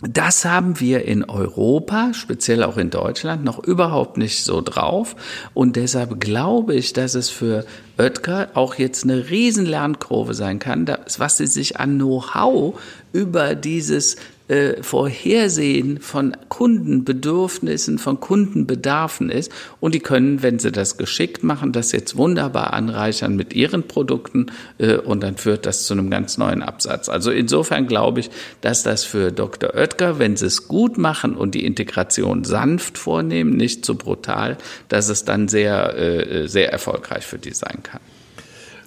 [0.10, 5.16] das haben wir in Europa, speziell auch in Deutschland, noch überhaupt nicht so drauf.
[5.54, 7.66] Und deshalb glaube ich, dass es für
[7.97, 10.86] Oetker auch jetzt eine riesen Lernkurve sein kann,
[11.18, 12.80] was sie sich an Know-how
[13.14, 19.51] über dieses äh, Vorhersehen von Kundenbedürfnissen, von Kundenbedarfen ist.
[19.79, 24.47] Und die können, wenn sie das geschickt machen, das jetzt wunderbar anreichern mit ihren Produkten
[24.77, 27.09] äh, und dann führt das zu einem ganz neuen Absatz.
[27.09, 28.29] Also insofern glaube ich,
[28.61, 29.75] dass das für Dr.
[29.75, 34.57] Oetker, wenn sie es gut machen und die Integration sanft vornehmen, nicht zu so brutal,
[34.89, 38.01] dass es dann sehr, äh, sehr erfolgreich für die sein kann.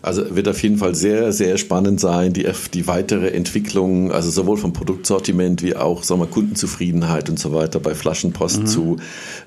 [0.07, 4.57] Also wird auf jeden Fall sehr, sehr spannend sein, die, die weitere Entwicklung, also sowohl
[4.57, 8.66] vom Produktsortiment wie auch sagen wir, Kundenzufriedenheit und so weiter bei Flaschenpost mhm.
[8.66, 8.96] zu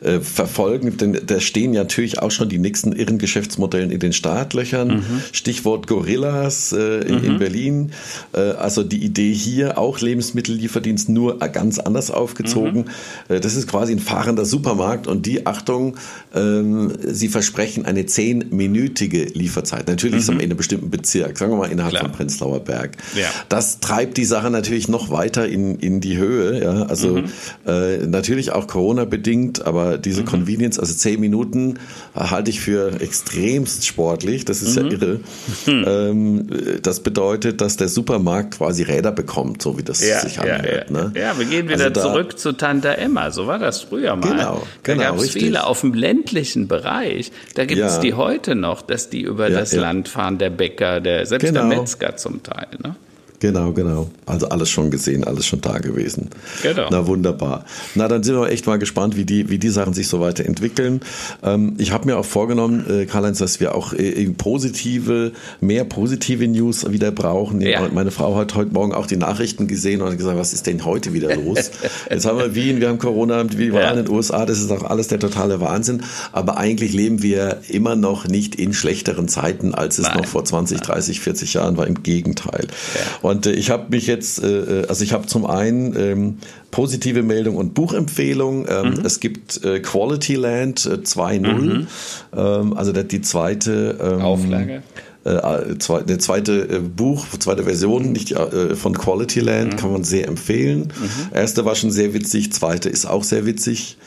[0.01, 0.97] äh, verfolgen.
[0.97, 4.97] Denn da stehen ja natürlich auch schon die nächsten irren Geschäftsmodellen in den Startlöchern.
[4.97, 5.22] Mhm.
[5.32, 7.24] Stichwort Gorillas äh, in, mhm.
[7.24, 7.91] in, Berlin.
[8.34, 12.86] Äh, also die Idee hier auch Lebensmittellieferdienst nur ganz anders aufgezogen.
[13.30, 13.36] Mhm.
[13.36, 15.95] Äh, das ist quasi ein fahrender Supermarkt und die Achtung,
[16.36, 19.88] ähm, sie versprechen eine zehnminütige Lieferzeit.
[19.88, 22.06] Natürlich mhm in einem bestimmten Bezirk, sagen wir mal innerhalb Klar.
[22.06, 22.97] von Prenzlauer Berg.
[23.16, 23.28] Ja.
[23.50, 26.64] Das treibt die Sache natürlich noch weiter in, in die Höhe.
[26.64, 26.84] Ja?
[26.84, 27.26] Also mhm.
[27.68, 30.26] äh, natürlich auch Corona-bedingt, aber diese mhm.
[30.26, 31.78] Convenience, also zehn Minuten,
[32.16, 34.45] äh, halte ich für extremst sportlich.
[34.45, 34.88] Das ist mhm.
[34.88, 35.20] ja irre.
[35.66, 35.86] Mhm.
[35.88, 36.47] Ähm,
[36.82, 40.89] das bedeutet, dass der Supermarkt quasi Räder bekommt, so wie das ja, sich anhört.
[40.89, 41.04] Ja, ja.
[41.04, 41.14] Ne?
[41.16, 43.30] ja wir gehen wieder also zurück zu Tante Emma.
[43.30, 44.30] So war das früher mal.
[44.30, 45.04] Genau, genau.
[45.04, 47.32] Da gab es viele auf dem ländlichen Bereich.
[47.54, 51.26] Da gibt es die heute noch, dass die über das Land fahren der Bäcker, der,
[51.26, 51.68] selbst genau.
[51.68, 52.68] der Metzger zum Teil.
[52.84, 52.96] Ne?
[53.40, 54.10] Genau, genau.
[54.26, 56.30] Also alles schon gesehen, alles schon da gewesen.
[56.62, 56.88] Genau.
[56.92, 57.66] Na wunderbar.
[57.96, 61.00] Na, dann sind wir echt mal gespannt, wie die, wie die Sachen sich so weiterentwickeln.
[61.42, 65.32] Ähm, ich habe mir auch vorgenommen, äh, Karl-Heinz, dass wir auch äh, positive,
[65.62, 67.62] mehr positive News wieder brauchen.
[67.62, 67.88] Ja.
[67.94, 70.84] Meine Frau hat heute Morgen auch die Nachrichten gesehen und hat gesagt, was ist denn
[70.84, 71.72] heute wieder los?
[72.10, 73.92] Jetzt haben wir Wien, wir haben Corona, wir waren ja.
[73.92, 76.04] in den USA, das ist auch alles der totale Wahnsinn.
[76.34, 80.18] Aber eigentlich leben wir immer noch nicht in schlechteren Zeiten, als es Nein.
[80.18, 81.88] noch vor 20, 30, 40 Jahren war.
[81.88, 82.68] Im Gegenteil.
[82.96, 83.29] Ja.
[83.30, 86.38] Und äh, ich habe mich jetzt, äh, äh, also ich habe zum einen ähm,
[86.72, 88.66] positive Meldung und Buchempfehlung.
[88.68, 89.06] Ähm, mhm.
[89.06, 91.88] Es gibt äh, Quality Land äh, 2.0, mhm.
[92.36, 94.84] ähm, also die zweite ähm, Auflage.
[95.26, 99.78] Äh, eine zweite äh, Buch, zweite Version nicht äh, von Quality Land, mhm.
[99.78, 100.94] kann man sehr empfehlen.
[101.00, 101.36] Mhm.
[101.36, 103.98] Erste war schon sehr witzig, zweite ist auch sehr witzig.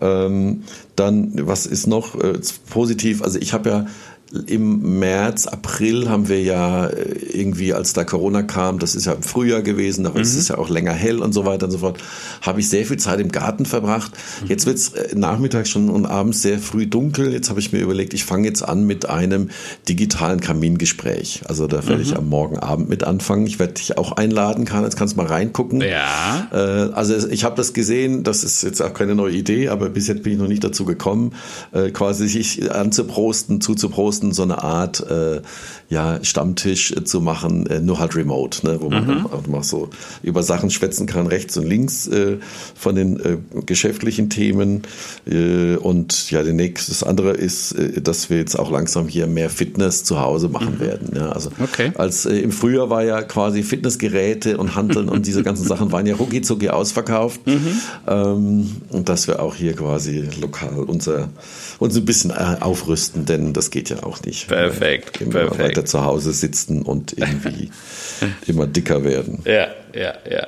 [0.00, 0.62] Ähm,
[0.94, 2.38] dann, was ist noch äh,
[2.70, 3.22] positiv?
[3.22, 3.86] Also ich habe ja
[4.46, 9.12] im März, April haben wir ja äh, irgendwie, als da Corona kam, das ist ja
[9.12, 10.22] im Frühjahr gewesen, aber mhm.
[10.22, 11.98] es ist ja auch länger hell und so weiter und so fort,
[12.42, 14.12] habe ich sehr viel Zeit im Garten verbracht.
[14.42, 14.48] Mhm.
[14.48, 17.32] Jetzt wird's äh, nachmittags schon und abends sehr früh dunkel.
[17.32, 19.48] Jetzt habe ich mir überlegt, ich fange jetzt an mit einem
[19.88, 21.42] digitalen Kamingespräch.
[21.46, 22.08] Also da werde mhm.
[22.08, 23.46] ich am Morgenabend mit anfangen.
[23.46, 25.80] Ich werde dich auch einladen, Karl, jetzt kannst du mal reingucken.
[25.80, 26.48] Ja.
[26.52, 30.06] Äh, also ich habe das gesehen, das ist jetzt auch keine neue Idee, aber bis
[30.06, 31.32] jetzt bin ich noch nicht dazu gekommen,
[31.92, 35.40] quasi sich anzuprosten, zuzuprosten mussten so eine Art äh,
[35.88, 39.26] ja, Stammtisch äh, zu machen, äh, nur halt remote, ne, wo man mhm.
[39.26, 39.88] auch mal so
[40.22, 42.36] über Sachen schwätzen kann, rechts und links äh,
[42.74, 44.82] von den äh, geschäftlichen Themen.
[45.26, 49.26] Äh, und ja, der nächste, das andere ist, äh, dass wir jetzt auch langsam hier
[49.26, 50.80] mehr Fitness zu Hause machen mhm.
[50.80, 51.12] werden.
[51.14, 51.92] Ja, also okay.
[51.96, 56.06] als äh, im Frühjahr war ja quasi Fitnessgeräte und Handeln und diese ganzen Sachen waren
[56.06, 57.46] ja rucki zucki ausverkauft.
[57.46, 57.80] Mhm.
[58.06, 61.28] Ähm, und dass wir auch hier quasi lokal unser
[61.78, 64.48] uns ein bisschen äh, aufrüsten, denn das geht ja auch nicht.
[64.48, 65.60] Perfekt, immer perfekt.
[65.60, 67.70] weiter zu Hause sitzen und irgendwie
[68.46, 69.42] immer dicker werden.
[69.44, 70.46] Ja, ja, ja.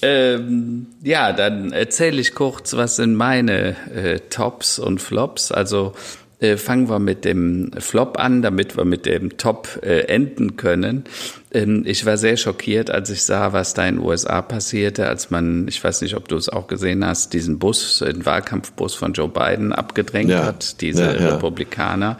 [0.00, 5.52] Ähm, ja, dann erzähle ich kurz, was sind meine äh, Tops und Flops.
[5.52, 5.92] Also
[6.40, 11.02] Äh, fangen wir mit dem Flop an, damit wir mit dem Top äh, enden können.
[11.50, 15.30] Ähm, ich war sehr schockiert, als ich sah, was da in den USA passierte, als
[15.30, 19.14] man, ich weiß nicht, ob du es auch gesehen hast, diesen Bus, den Wahlkampfbus von
[19.14, 20.44] Joe Biden abgedrängt ja.
[20.44, 21.34] hat, diese ja, ja.
[21.34, 22.18] Republikaner.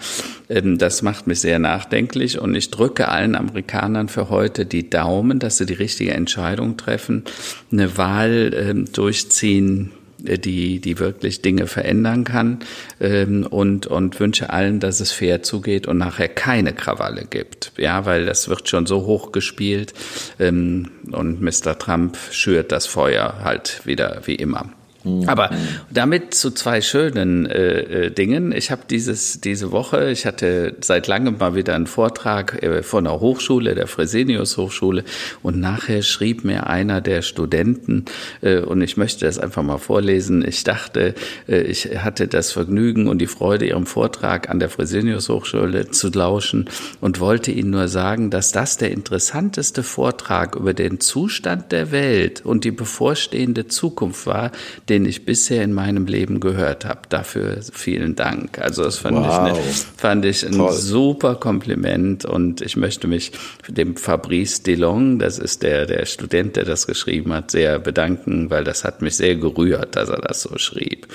[0.48, 5.38] Ähm, das macht mich sehr nachdenklich und ich drücke allen Amerikanern für heute die Daumen,
[5.38, 7.22] dass sie die richtige Entscheidung treffen,
[7.70, 12.60] eine Wahl ähm, durchziehen, die, die wirklich Dinge verändern kann
[13.00, 17.72] ähm, und, und wünsche allen, dass es fair zugeht und nachher keine Krawalle gibt.
[17.76, 19.94] Ja, weil das wird schon so hoch gespielt
[20.38, 21.78] ähm, und Mr.
[21.78, 24.72] Trump schürt das Feuer halt wieder wie immer.
[25.08, 25.28] Mhm.
[25.28, 25.50] Aber
[25.90, 28.52] damit zu zwei schönen äh, äh, Dingen.
[28.52, 33.04] Ich habe dieses diese Woche, ich hatte seit langem mal wieder einen Vortrag äh, von
[33.04, 35.04] der Hochschule, der Fresenius Hochschule,
[35.42, 38.04] und nachher schrieb mir einer der Studenten
[38.40, 40.44] äh, und ich möchte das einfach mal vorlesen.
[40.46, 41.14] Ich dachte,
[41.48, 46.08] äh, ich hatte das Vergnügen und die Freude, ihrem Vortrag an der Fresenius Hochschule zu
[46.08, 46.68] lauschen
[47.00, 52.44] und wollte Ihnen nur sagen, dass das der interessanteste Vortrag über den Zustand der Welt
[52.44, 54.52] und die bevorstehende Zukunft war,
[54.88, 57.02] den ich bisher in meinem Leben gehört habe.
[57.08, 58.58] Dafür vielen Dank.
[58.58, 59.26] Also das fand wow.
[59.26, 59.54] ich, eine,
[59.96, 60.72] fand ich ein Toll.
[60.72, 63.32] super Kompliment und ich möchte mich
[63.68, 68.64] dem Fabrice Delong, das ist der, der Student, der das geschrieben hat, sehr bedanken, weil
[68.64, 71.08] das hat mich sehr gerührt, dass er das so schrieb.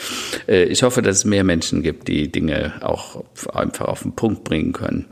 [0.47, 3.23] Äh, ich hoffe, dass es mehr Menschen gibt, die Dinge auch
[3.53, 5.05] einfach auf den Punkt bringen können.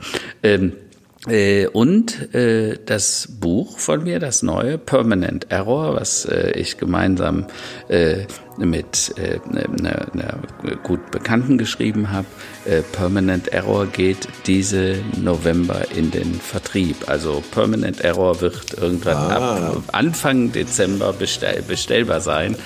[1.28, 7.46] Äh, und äh, das Buch von mir, das neue Permanent Error, was äh, ich gemeinsam
[7.86, 8.26] äh,
[8.58, 10.38] mit äh, einer, einer
[10.82, 12.26] gut Bekannten geschrieben habe.
[12.64, 17.08] Äh, Permanent Error geht diese November in den Vertrieb.
[17.08, 19.68] Also Permanent Error wird irgendwann ah.
[19.68, 22.56] ab Anfang Dezember bestell, bestellbar sein.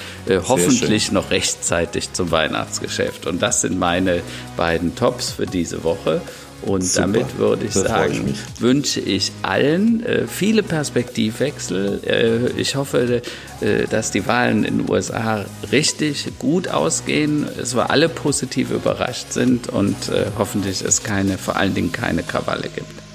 [0.49, 3.27] Hoffentlich noch rechtzeitig zum Weihnachtsgeschäft.
[3.27, 4.23] Und das sind meine
[4.57, 6.23] beiden Tops für diese Woche.
[6.63, 7.03] Und Super.
[7.03, 12.01] damit würde ich sagen, ich wünsche ich allen äh, viele Perspektivwechsel.
[12.05, 13.23] Äh, ich hoffe,
[13.61, 19.33] äh, dass die Wahlen in den USA richtig gut ausgehen, es wir alle positiv überrascht
[19.33, 23.06] sind und äh, hoffentlich es keine, vor allen Dingen keine Krawalle gibt.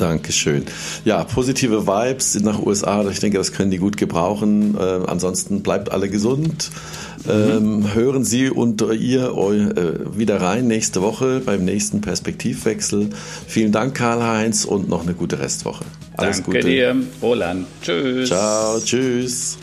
[0.00, 0.64] Dankeschön.
[1.04, 4.76] Ja, positive Vibes nach USA, ich denke, das können die gut gebrauchen.
[4.78, 6.70] Äh, ansonsten bleibt alle gesund.
[7.28, 13.10] Ähm, hören Sie und ihr äh, wieder rein nächste Woche beim nächsten Perspektivwechsel.
[13.46, 15.84] Vielen Dank, Karl-Heinz, und noch eine gute Restwoche.
[16.16, 16.68] Alles Danke Gute.
[16.68, 17.66] dir, Roland.
[17.82, 18.28] Tschüss.
[18.28, 19.58] Ciao, tschüss.